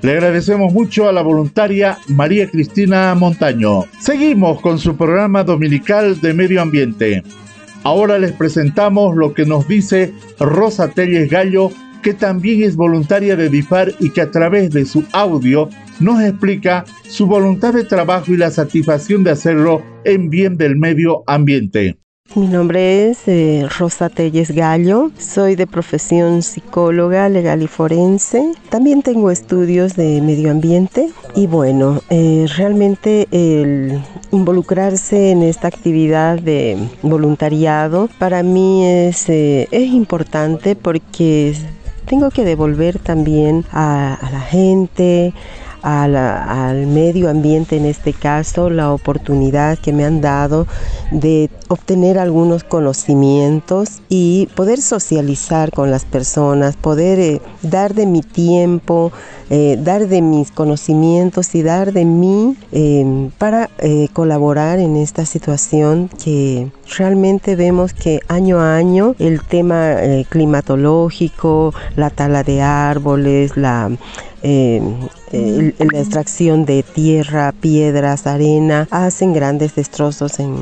Le 0.00 0.12
agradecemos 0.12 0.72
mucho 0.72 1.08
a 1.08 1.12
la 1.12 1.22
voluntaria 1.22 1.98
María 2.06 2.48
Cristina 2.48 3.14
Montaño. 3.16 3.84
Seguimos 4.00 4.60
con 4.60 4.78
su 4.78 4.96
programa 4.96 5.42
dominical 5.42 6.20
de 6.20 6.34
medio 6.34 6.62
ambiente. 6.62 7.24
Ahora 7.82 8.16
les 8.18 8.32
presentamos 8.32 9.16
lo 9.16 9.34
que 9.34 9.44
nos 9.44 9.66
dice 9.66 10.14
Rosa 10.38 10.88
Telles 10.90 11.28
Gallo, 11.28 11.70
que 12.02 12.14
también 12.14 12.62
es 12.62 12.76
voluntaria 12.76 13.34
de 13.34 13.48
DIFAR 13.48 13.92
y 13.98 14.10
que 14.10 14.20
a 14.20 14.30
través 14.30 14.70
de 14.70 14.84
su 14.84 15.04
audio 15.12 15.68
nos 15.98 16.22
explica 16.22 16.84
su 17.08 17.26
voluntad 17.26 17.74
de 17.74 17.82
trabajo 17.82 18.32
y 18.32 18.36
la 18.36 18.52
satisfacción 18.52 19.24
de 19.24 19.32
hacerlo 19.32 19.82
en 20.04 20.30
bien 20.30 20.56
del 20.56 20.76
medio 20.76 21.24
ambiente. 21.26 21.98
Mi 22.34 22.46
nombre 22.46 23.08
es 23.08 23.26
eh, 23.26 23.66
Rosa 23.78 24.10
Telles 24.10 24.50
Gallo, 24.50 25.10
soy 25.18 25.56
de 25.56 25.66
profesión 25.66 26.42
psicóloga 26.42 27.26
legal 27.30 27.62
y 27.62 27.66
forense. 27.66 28.52
También 28.68 29.02
tengo 29.02 29.30
estudios 29.30 29.96
de 29.96 30.20
medio 30.20 30.50
ambiente 30.50 31.08
y 31.34 31.46
bueno, 31.46 32.02
eh, 32.10 32.46
realmente 32.54 33.28
el 33.30 33.98
involucrarse 34.30 35.30
en 35.30 35.42
esta 35.42 35.68
actividad 35.68 36.38
de 36.38 36.76
voluntariado 37.00 38.10
para 38.18 38.42
mí 38.42 38.84
es, 38.86 39.26
eh, 39.30 39.66
es 39.70 39.90
importante 39.90 40.76
porque 40.76 41.54
tengo 42.04 42.30
que 42.30 42.44
devolver 42.44 42.98
también 42.98 43.64
a, 43.72 44.14
a 44.14 44.30
la 44.30 44.40
gente, 44.40 45.32
al 45.82 46.86
medio 46.86 47.30
ambiente 47.30 47.76
en 47.76 47.86
este 47.86 48.12
caso, 48.12 48.70
la 48.70 48.92
oportunidad 48.92 49.78
que 49.78 49.92
me 49.92 50.04
han 50.04 50.20
dado 50.20 50.66
de 51.10 51.50
obtener 51.68 52.18
algunos 52.18 52.64
conocimientos 52.64 54.00
y 54.08 54.48
poder 54.54 54.80
socializar 54.80 55.70
con 55.70 55.90
las 55.90 56.04
personas, 56.04 56.76
poder 56.76 57.18
eh, 57.18 57.40
dar 57.62 57.94
de 57.94 58.06
mi 58.06 58.22
tiempo, 58.22 59.12
eh, 59.50 59.78
dar 59.82 60.08
de 60.08 60.22
mis 60.22 60.50
conocimientos 60.50 61.54
y 61.54 61.62
dar 61.62 61.92
de 61.92 62.04
mí 62.04 62.56
em, 62.72 63.30
para 63.30 63.70
eh, 63.78 64.08
colaborar 64.12 64.78
en 64.78 64.96
esta 64.96 65.26
situación 65.26 66.10
que 66.22 66.70
realmente 66.96 67.54
vemos 67.54 67.92
que 67.92 68.20
año 68.28 68.60
a 68.60 68.76
año 68.76 69.14
el 69.18 69.42
tema 69.42 69.96
climatológico, 70.28 71.74
la 71.96 72.10
tala 72.10 72.42
de 72.42 72.62
árboles, 72.62 73.56
la 73.56 73.90
la 74.42 75.98
extracción 75.98 76.64
de 76.64 76.82
tierra, 76.82 77.52
piedras, 77.52 78.26
arena, 78.26 78.86
hacen 78.90 79.32
grandes 79.32 79.74
destrozos 79.74 80.38
en, 80.38 80.54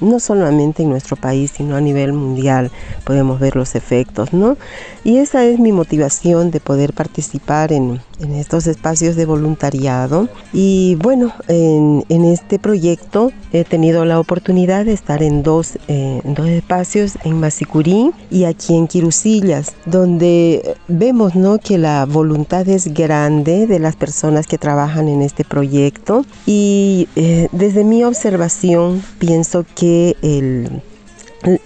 no 0.00 0.20
solamente 0.20 0.82
en 0.82 0.90
nuestro 0.90 1.16
país, 1.16 1.52
sino 1.56 1.76
a 1.76 1.80
nivel 1.80 2.12
mundial. 2.12 2.70
Podemos 3.04 3.40
ver 3.40 3.56
los 3.56 3.74
efectos, 3.74 4.32
¿no? 4.32 4.56
Y 5.04 5.18
esa 5.18 5.44
es 5.44 5.58
mi 5.58 5.72
motivación 5.72 6.50
de 6.50 6.60
poder 6.60 6.92
participar 6.92 7.72
en, 7.72 8.00
estos 8.20 8.66
espacios 8.66 9.16
de 9.16 9.24
voluntariado. 9.24 10.28
Y 10.52 10.96
bueno, 10.96 11.32
en, 11.48 12.04
este 12.08 12.58
proyecto 12.58 13.32
he 13.52 13.64
tenido 13.64 14.04
la 14.04 14.20
oportunidad 14.20 14.84
de 14.84 14.92
estar 14.92 15.22
en 15.22 15.42
dos, 15.42 15.76
eh, 15.88 16.20
en 16.24 16.34
dos 16.34 16.46
espacios, 16.48 17.14
en 17.24 17.40
Masicurí 17.40 18.12
y 18.30 18.44
aquí 18.44 18.76
en 18.76 18.86
Quirusillas, 18.86 19.72
donde 19.86 20.76
vemos 20.86 21.34
¿no? 21.34 21.58
que 21.58 21.78
la 21.78 22.04
voluntad 22.04 22.68
es 22.68 22.92
grande 22.92 23.66
de 23.66 23.78
las 23.78 23.96
personas 23.96 24.46
que 24.46 24.58
trabajan 24.58 25.08
en 25.08 25.22
este 25.22 25.44
proyecto. 25.44 26.24
Y 26.46 27.08
eh, 27.16 27.48
desde 27.52 27.84
mi 27.84 28.04
observación 28.04 29.02
pienso 29.18 29.64
que 29.74 30.16
el, 30.22 30.82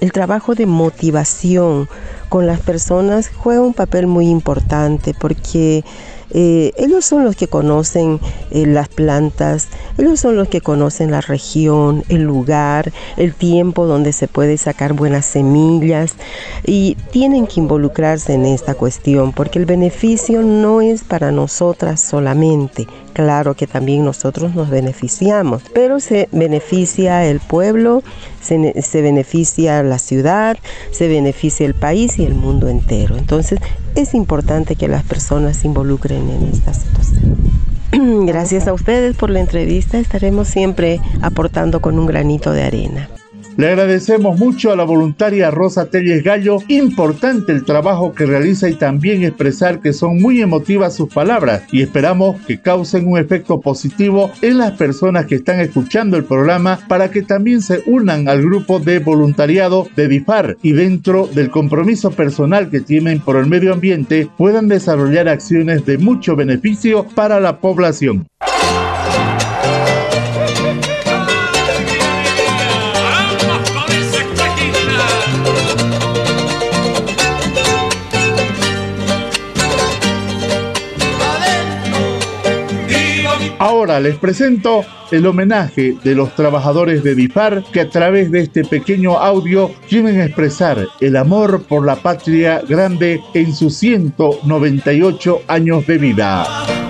el 0.01 0.13
trabajo 0.13 0.55
de 0.55 0.67
motivación 0.67 1.89
con 2.29 2.47
las 2.47 2.61
personas 2.61 3.31
juega 3.35 3.61
un 3.61 3.75
papel 3.75 4.07
muy 4.07 4.29
importante 4.29 5.15
porque 5.15 5.85
eh, 6.35 6.73
ellos 6.77 7.05
son 7.05 7.25
los 7.25 7.37
que 7.37 7.47
conocen 7.47 8.21
eh, 8.51 8.67
las 8.67 8.89
plantas, 8.89 9.69
ellos 9.97 10.21
son 10.21 10.37
los 10.37 10.49
que 10.49 10.61
conocen 10.61 11.11
la 11.11 11.21
región, 11.21 12.05
el 12.09 12.23
lugar, 12.23 12.93
el 13.17 13.35
tiempo 13.35 13.87
donde 13.87 14.13
se 14.13 14.29
puede 14.29 14.59
sacar 14.59 14.93
buenas 14.93 15.27
semillas 15.27 16.17
y 16.67 16.97
tienen 17.13 17.47
que 17.47 17.61
involucrarse 17.61 18.35
en 18.35 18.47
esta 18.47 18.75
cuestión 18.75 19.33
porque 19.33 19.59
el 19.59 19.67
beneficio 19.67 20.43
no 20.43 20.81
es 20.81 21.05
para 21.05 21.31
nosotras 21.31 22.01
solamente, 22.01 22.87
Claro 23.15 23.55
que 23.55 23.69
también 23.69 24.05
nosotros 24.05 24.57
nos 24.57 24.71
beneficiamos, 24.71 25.63
pero 25.73 26.01
se 26.01 26.29
beneficia 26.33 27.25
el 27.25 27.39
pueblo, 27.39 28.03
se, 28.43 28.83
se, 28.83 29.03
beneficia 29.03 29.85
la 29.85 30.01
ciudad, 30.01 30.59
se 30.91 31.07
beneficia 31.07 31.65
el 31.65 31.75
país 31.75 32.19
y 32.19 32.25
el 32.25 32.35
mundo 32.35 32.69
entero. 32.69 33.17
Entonces 33.17 33.61
es 33.95 34.15
importante 34.15 34.77
que 34.77 34.89
las 34.89 35.05
personas 35.05 35.59
se 35.59 35.67
involucren 35.67 36.29
en 36.31 36.45
esta 36.45 36.75
situación. 36.75 37.37
Gracias 38.27 38.67
a 38.67 38.73
ustedes 38.73 39.17
por 39.17 39.31
la 39.31 39.41
entrevista, 39.41 39.99
estaremos 39.99 40.49
siempre 40.49 41.01
aportando 41.23 41.81
con 41.81 41.99
un 41.99 42.07
granito 42.07 42.53
de 42.53 42.63
arena. 42.65 43.09
Le 43.57 43.69
agradecemos 43.69 44.37
mucho 44.37 44.73
a 44.73 44.77
la 44.77 44.83
voluntaria 44.83 45.49
Rosa 45.53 45.87
Telles 45.87 46.25
Gallo, 46.25 46.59
importante 46.67 47.53
el 47.53 47.65
trabajo 47.65 48.13
que 48.13 48.27
realiza 48.27 48.69
y 48.69 48.75
también 48.75 49.23
expresar 49.23 49.81
que 49.81 49.93
son 49.93 50.21
muy 50.21 50.41
emotivas 50.41 50.97
sus 50.97 51.13
palabras 51.13 51.63
y 51.71 51.83
esperamos 51.83 52.41
que 52.49 52.61
causen 52.61 53.07
un 53.07 53.17
efecto 53.17 53.61
positivo 53.61 54.33
en 54.43 54.59
las 54.59 54.73
personas 54.73 55.27
que 55.27 55.37
están 55.37 55.61
escuchando 55.61 56.17
el 56.17 56.25
programa 56.25 56.81
para 56.89 57.13
que 57.13 57.23
también 57.23 57.63
se 57.63 57.85
unan 57.87 58.29
al 58.29 58.43
grupo 58.43 58.81
de 58.81 58.99
voluntariado 58.99 59.87
de 59.95 60.09
DIFAR 60.09 60.57
y 60.61 60.73
dentro 60.73 61.29
del 61.29 61.51
compromiso 61.51 62.11
personal 62.11 62.71
que 62.71 62.81
tienen 62.81 63.21
por 63.21 63.37
el 63.37 63.47
medio 63.47 63.73
ambiente 63.73 64.29
puedan 64.37 64.67
desarrollar 64.67 65.29
acciones 65.29 65.87
de 65.87 65.99
mucho 65.99 66.35
beneficio 66.35 67.07
para 67.15 67.39
la 67.39 67.61
población. 67.61 68.27
Ahora 83.59 84.01
les 84.01 84.17
presento 84.17 84.85
el 85.11 85.27
homenaje 85.27 85.97
de 86.03 86.15
los 86.15 86.35
trabajadores 86.35 87.05
de 87.05 87.15
DIFAR 87.15 87.63
que 87.73 87.81
a 87.81 87.89
través 87.89 88.31
de 88.31 88.41
este 88.41 88.65
pequeño 88.65 89.19
audio 89.19 89.71
quieren 89.89 90.21
expresar 90.21 90.87
el 91.01 91.17
amor 91.17 91.63
por 91.63 91.87
la 91.87 91.97
patria 91.97 92.63
grande 92.69 93.21
en 93.35 93.55
sus 93.55 93.77
198 93.77 95.43
años 95.47 95.87
de 95.87 95.99
vida. 95.99 96.84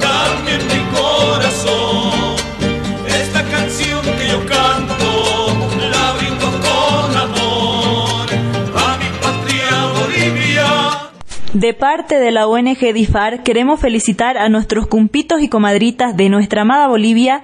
De 11.65 11.73
parte 11.73 12.21
de 12.21 12.31
la 12.31 12.47
ONG 12.47 12.93
DIFAR 12.93 13.43
queremos 13.43 13.81
felicitar 13.81 14.37
a 14.37 14.51
nuestros 14.51 14.87
cumpitos 14.87 15.41
y 15.41 15.49
comadritas 15.49 16.15
de 16.15 16.29
nuestra 16.29 16.61
amada 16.61 16.89
Bolivia. 16.89 17.43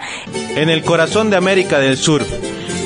En 0.57 0.69
el 0.69 0.83
corazón 0.83 1.31
de 1.31 1.39
América 1.39 1.79
del 1.79 1.97
Sur, 1.97 2.23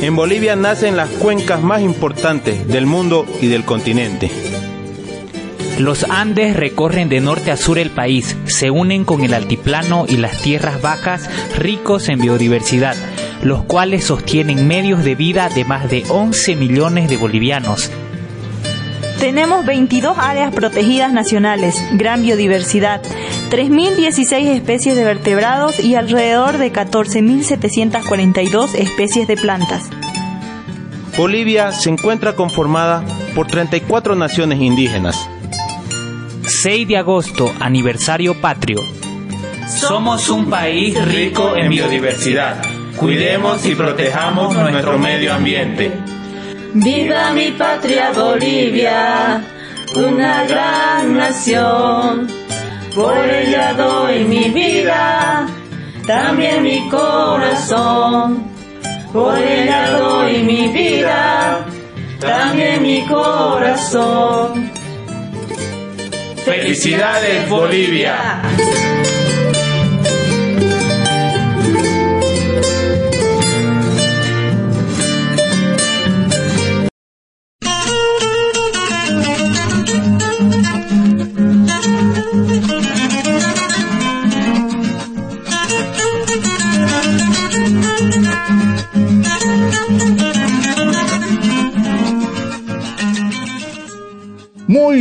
en 0.01 0.15
Bolivia 0.15 0.55
nacen 0.55 0.97
las 0.97 1.09
cuencas 1.09 1.61
más 1.61 1.83
importantes 1.83 2.69
del 2.69 2.87
mundo 2.87 3.27
y 3.41 3.49
del 3.49 3.65
continente. 3.65 4.31
Los 5.81 6.05
Andes 6.05 6.55
recorren 6.55 7.09
de 7.09 7.21
norte 7.21 7.51
a 7.51 7.57
sur 7.57 7.81
el 7.81 7.91
país, 7.91 8.37
se 8.45 8.71
unen 8.71 9.05
con 9.05 9.25
el 9.25 9.35
altiplano 9.35 10.07
y 10.09 10.19
las 10.19 10.41
tierras 10.41 10.81
bajas 10.83 11.29
ricos 11.59 12.09
en 12.11 12.21
biodiversidad, 12.21 12.95
los 13.43 13.65
cuales 13.65 14.05
sostienen 14.05 14.69
medios 14.69 15.03
de 15.03 15.17
vida 15.17 15.49
de 15.49 15.65
más 15.65 15.91
de 15.91 16.05
11 16.09 16.55
millones 16.55 17.11
de 17.11 17.17
bolivianos 17.17 17.91
tenemos 19.19 19.67
22 19.67 20.17
áreas 20.19 20.55
protegidas 20.55 21.13
nacionales, 21.13 21.77
gran 21.93 22.23
biodiversidad, 22.23 23.03
3.016 23.51 24.47
especies 24.49 24.97
de 24.97 25.05
vertebrados 25.05 25.79
y 25.81 25.95
alrededor 25.95 26.59
de 26.59 26.73
14.742 26.73 28.75
especies 28.75 29.29
de 29.29 29.37
plantas. 29.37 29.91
Bolivia 31.17 31.71
se 31.73 31.91
encuentra 31.91 32.35
conformada 32.35 33.05
por 33.35 33.47
34 33.47 34.17
naciones 34.17 34.61
indígenas. 34.61 35.29
6 36.43 36.89
de 36.89 36.97
agosto, 36.97 37.53
aniversario 37.61 38.41
patrio. 38.41 38.81
Somos 39.69 40.29
un 40.29 40.51
país 40.51 41.03
rico 41.07 41.57
en 41.57 41.71
biodiversidad. 41.71 42.57
Cuidemos 42.97 43.65
y 43.67 43.75
protejamos 43.75 44.55
nuestro 44.55 44.99
medio 44.99 45.35
ambiente. 45.35 45.93
Viva 46.75 47.31
mi 47.31 47.53
patria 47.53 48.11
Bolivia, 48.11 49.41
una 49.95 50.45
gran 50.45 51.17
nación. 51.17 52.27
Por 52.93 53.17
ella 53.17 53.75
doy 53.75 54.25
mi 54.25 54.49
vida, 54.51 55.47
también 56.05 56.65
mi 56.65 56.89
corazón. 56.89 58.51
Por 59.13 59.39
ella 59.39 59.91
doy 59.93 60.43
mi 60.43 60.67
vida, 60.67 61.65
también 62.19 62.83
mi 62.83 63.03
corazón. 63.07 64.73
Felicidades 66.45 67.49
Bolivia. 67.49 68.43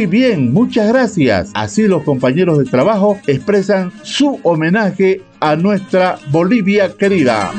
Bien, 0.06 0.52
muchas 0.52 0.88
gracias. 0.90 1.52
Así 1.54 1.88
los 1.88 2.04
compañeros 2.04 2.58
de 2.58 2.66
trabajo 2.66 3.20
expresan 3.28 3.92
su 4.04 4.40
homenaje 4.44 5.22
a 5.40 5.56
nuestra 5.56 6.18
Bolivia 6.32 6.94
querida. 6.98 7.52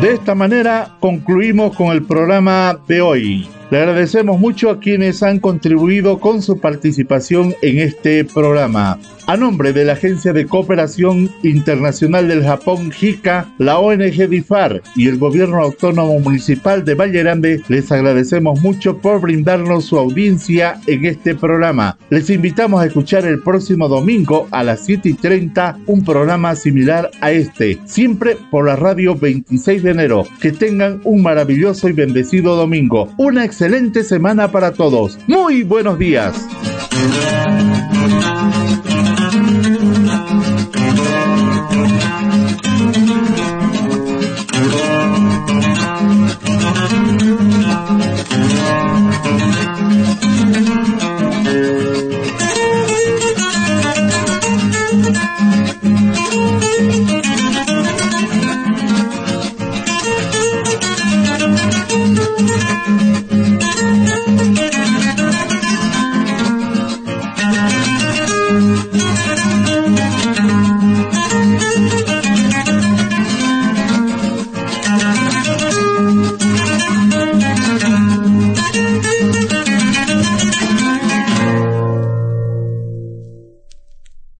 De 0.00 0.14
esta 0.14 0.34
manera 0.34 0.96
concluimos 0.98 1.76
con 1.76 1.88
el 1.88 2.02
programa 2.02 2.78
de 2.88 3.00
hoy. 3.00 3.48
Le 3.70 3.78
agradecemos 3.78 4.38
mucho 4.38 4.68
a 4.68 4.80
quienes 4.80 5.22
han 5.22 5.38
contribuido 5.38 6.18
con 6.18 6.42
su 6.42 6.60
participación 6.60 7.54
en 7.62 7.78
este 7.78 8.22
programa. 8.24 8.98
A 9.26 9.36
nombre 9.36 9.72
de 9.72 9.84
la 9.84 9.92
Agencia 9.92 10.32
de 10.32 10.46
Cooperación 10.46 11.30
Internacional 11.42 12.26
del 12.28 12.44
Japón, 12.44 12.90
JICA, 12.90 13.48
la 13.58 13.78
ONG 13.78 14.28
DIFAR 14.28 14.82
y 14.96 15.06
el 15.06 15.18
Gobierno 15.18 15.62
Autónomo 15.62 16.18
Municipal 16.18 16.84
de 16.84 16.94
Valle 16.94 17.20
Grande, 17.20 17.62
les 17.68 17.92
agradecemos 17.92 18.60
mucho 18.60 18.98
por 18.98 19.20
brindarnos 19.20 19.84
su 19.84 19.98
audiencia 19.98 20.80
en 20.86 21.04
este 21.04 21.34
programa. 21.34 21.96
Les 22.10 22.30
invitamos 22.30 22.82
a 22.82 22.86
escuchar 22.86 23.24
el 23.24 23.40
próximo 23.40 23.88
domingo 23.88 24.48
a 24.50 24.64
las 24.64 24.84
7 24.84 25.10
y 25.10 25.14
30 25.14 25.78
un 25.86 26.04
programa 26.04 26.56
similar 26.56 27.10
a 27.20 27.30
este, 27.30 27.78
siempre 27.84 28.36
por 28.50 28.66
la 28.66 28.76
radio 28.76 29.14
26 29.14 29.82
de 29.82 29.90
enero. 29.90 30.24
Que 30.40 30.52
tengan 30.52 31.00
un 31.04 31.22
maravilloso 31.22 31.88
y 31.88 31.92
bendecido 31.92 32.56
domingo. 32.56 33.12
Una 33.18 33.44
excelente 33.44 34.02
semana 34.02 34.50
para 34.50 34.72
todos. 34.72 35.18
Muy 35.26 35.62
buenos 35.62 35.98
días. 35.98 36.34